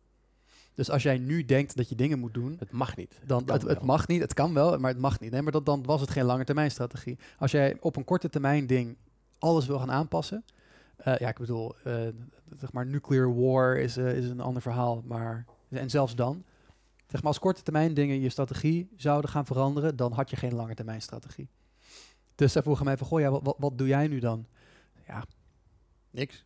[0.74, 3.20] Dus als jij nu denkt dat je dingen moet doen, Het mag niet.
[3.26, 3.86] dan, kan het, het wel.
[3.86, 5.30] mag niet, het kan wel, maar het mag niet.
[5.30, 7.18] Nee, maar dat, dan was het geen lange termijn strategie.
[7.38, 8.96] Als jij op een korte termijn ding
[9.38, 10.44] alles wil gaan aanpassen.
[10.96, 11.94] eh, ja, ik bedoel, eh,
[12.58, 15.02] zeg maar, nuclear war is, is een ander verhaal.
[15.06, 16.44] Maar, en zelfs dan,
[17.08, 20.54] zeg maar, als korte termijn dingen je strategie zouden gaan veranderen, dan had je geen
[20.54, 21.48] lange termijn strategie.
[22.34, 24.46] Dus zij vroegen mij van, goh, ja, wat, wat, wat doe jij nu dan?
[25.06, 25.24] Ja,
[26.10, 26.44] niks.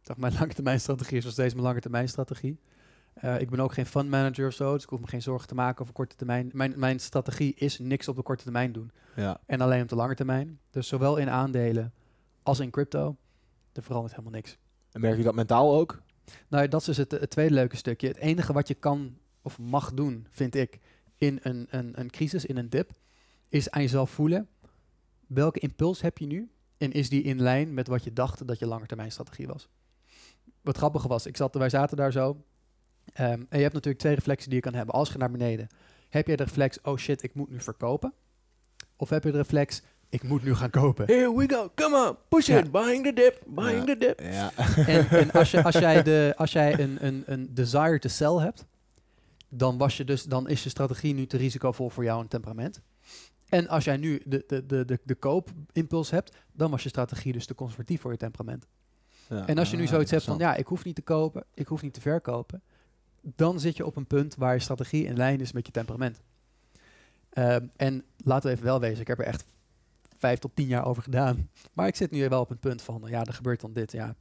[0.00, 2.60] Zeg, mijn lange termijn strategie is nog steeds mijn lange termijn strategie.
[3.14, 5.48] Eh, ik ben ook geen fund manager of zo, dus ik hoef me geen zorgen
[5.48, 6.50] te maken over korte termijn.
[6.52, 8.90] Mijn, mijn strategie is niks op de korte termijn doen.
[9.16, 9.40] Ja.
[9.46, 10.60] En alleen op de lange termijn.
[10.70, 11.92] Dus zowel in aandelen
[12.42, 13.16] als in crypto,
[13.72, 14.58] er verandert helemaal niks.
[14.92, 16.02] En merk je dat mentaal ook?
[16.48, 18.08] Nou, dat is dus het, het tweede leuke stukje.
[18.08, 20.78] Het enige wat je kan of mag doen, vind ik,
[21.18, 22.90] in een, een, een crisis, in een dip,
[23.48, 24.48] is aan jezelf voelen.
[25.26, 26.50] Welke impuls heb je nu?
[26.78, 29.68] En is die in lijn met wat je dacht dat je langetermijnstrategie was?
[30.60, 32.44] Wat grappig was, ik zat, wij zaten daar zo.
[33.12, 34.94] ehm, en je hebt natuurlijk twee reflexen die je kan hebben.
[34.94, 35.68] Als je naar beneden,
[36.08, 38.12] heb je de reflex, oh shit, ik moet nu verkopen?
[38.96, 41.06] Of heb je de reflex, ik moet nu gaan kopen?
[41.06, 42.58] Here we go, come on, push Ja.
[42.58, 43.84] it, buying the dip, buying Ja.
[43.84, 44.20] the dip.
[44.20, 44.52] Ja.
[44.86, 48.32] En, en als, je, als jij, de, als jij een, een, een desire to sell
[48.38, 48.64] hebt,
[49.54, 52.80] dan, was je dus, dan is je strategie nu te risicovol voor jou en temperament.
[53.48, 57.32] En als jij nu de, de, de, de, de koopimpuls hebt, dan was je strategie
[57.32, 58.66] dus te conservatief voor je temperament.
[59.28, 59.46] Ja.
[59.46, 61.66] En als je nu Ah, zoiets hebt van, ja, ik hoef niet te kopen, ik
[61.66, 62.62] hoef niet te verkopen,
[63.20, 66.20] dan zit je op een punt waar je strategie in lijn is met je temperament.
[67.30, 69.44] Ehm, en laten we even wel wezen, ik heb er echt
[70.18, 71.48] vijf tot tien jaar over gedaan.
[71.72, 74.16] Maar ik zit nu wel op een punt van, ja, er gebeurt dan dit, ja.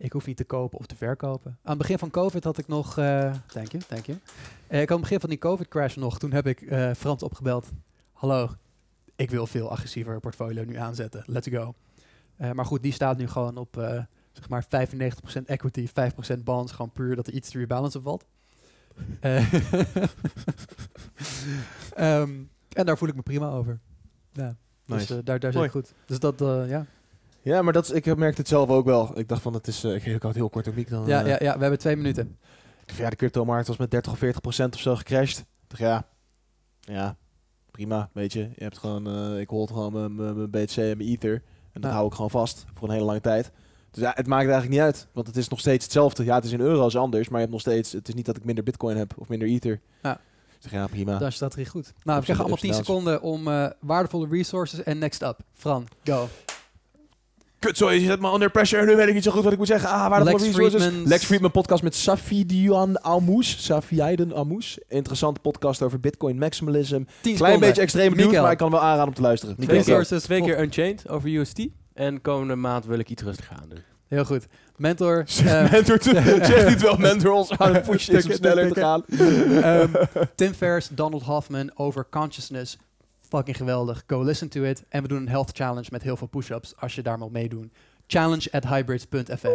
[0.00, 1.50] Ik hoef niet te kopen of te verkopen.
[1.62, 4.18] Aan het begin van COVID had ik nog, eh thank you, thank you.
[4.66, 7.22] Eh, ik had aan het begin van die COVID-crash nog, toen heb ik eh, Frans
[7.22, 7.68] opgebeld.
[8.12, 8.50] Hallo,
[9.16, 11.74] ik wil veel agressiever portfolio nu aanzetten, let's go.
[12.54, 13.74] Maar goed, die staat nu gewoon op
[14.32, 18.24] zeg maar 95% equity, 5% bonds, gewoon puur dat er iets te rebalancen valt.
[19.20, 19.52] Eh,
[21.94, 22.30] ehm,
[22.72, 23.80] en daar voel ik me prima over.
[24.32, 25.92] Ja, dus daar, daar zit goed.
[26.06, 26.38] Dus dat,
[26.68, 26.86] ja.
[27.42, 29.18] Ja, maar dat is, ik merkte het zelf ook wel.
[29.18, 31.06] Ik dacht van, het is, eh, ik, ik had heel kort op mic dan.
[31.06, 32.38] Ja, eh, ja, ja, we hebben twee minuten.
[32.96, 35.38] Ja, de cryptomarkt was met 30 of 40 procent of zo gecrashed.
[35.38, 36.04] Ik dacht, ja,
[36.80, 37.16] ja,
[37.70, 38.40] prima, weet je.
[38.40, 41.42] Je hebt gewoon, eh, ik hold gewoon mijn- BTC en mijn Ether.
[41.72, 41.96] En dat Ja.
[41.96, 43.50] hou ik gewoon vast voor een hele lange tijd.
[43.90, 45.06] Dus ja, het maakt eigenlijk niet uit.
[45.12, 46.24] Want het is nog steeds hetzelfde.
[46.24, 47.24] Ja, het is in euro's anders.
[47.28, 47.92] Maar je hebt nog steeds...
[47.92, 49.80] Het is niet dat ik minder bitcoin heb of minder ether.
[50.02, 50.12] Ja.
[50.46, 51.10] Dus ik zeg, ja, prima.
[51.12, 51.92] Daar is de strategie goed.
[52.02, 52.86] Nou, we krijgen allemaal ups en 10 downs.
[52.86, 55.38] seconden om eh, waardevolle resources en next up.
[55.52, 56.28] Fran, go.
[57.60, 58.86] Kut, sorry, je zet me under pressure.
[58.86, 59.88] Nu weet ik niet zo goed wat ik moet zeggen.
[59.90, 60.42] Ah, waar Lex.
[60.48, 63.64] Friedman's- Lex Friedman podcast met Safidian Amous.
[63.64, 64.78] Safiaiden Amous.
[64.88, 66.94] Interessante podcast over bitcoin maximalism.
[66.94, 67.60] 10 Klein seconden.
[67.60, 69.54] beetje extreem nieuws, maar ik kan wel aanraden om te luisteren.
[69.54, 69.76] Twee veel.
[69.78, 70.22] Resources.
[70.22, 71.66] Twee keer Unchained over UST.
[71.94, 73.78] En komende maand wil ik iets rustiger aan doen.
[74.08, 74.46] Heel goed.
[74.76, 75.24] Mentor.
[75.44, 78.80] Eh, mentor te- zeg niet wel mentor ons aan het pushen is om sneller te
[78.80, 79.04] gaan.
[79.62, 79.88] Ehm,
[80.34, 82.78] Tim Ferriss, Donald Hoffman over consciousness.
[83.30, 84.02] Fucking geweldig.
[84.06, 84.84] Go listen to it.
[84.88, 87.72] En we doen een health challenge met heel veel push-ups als je daar wil meedoen.
[88.06, 89.48] Challenge at hybrids.fm.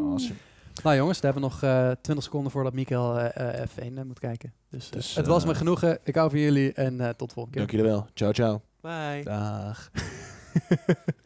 [0.00, 0.34] Awesome.
[0.82, 4.18] Nou jongens, we hebben nog eh 20 seconden voordat Mikael eh, eh, F1 eh, moet
[4.18, 4.52] kijken.
[4.70, 5.98] Dus, eh, Dus, het was eh, me genoegen.
[6.04, 7.66] Ik hou van jullie en eh, tot volgende keer.
[7.66, 8.06] Dank jullie wel.
[8.14, 8.60] Ciao, ciao.
[8.80, 9.22] Bye.
[9.24, 9.90] Dag.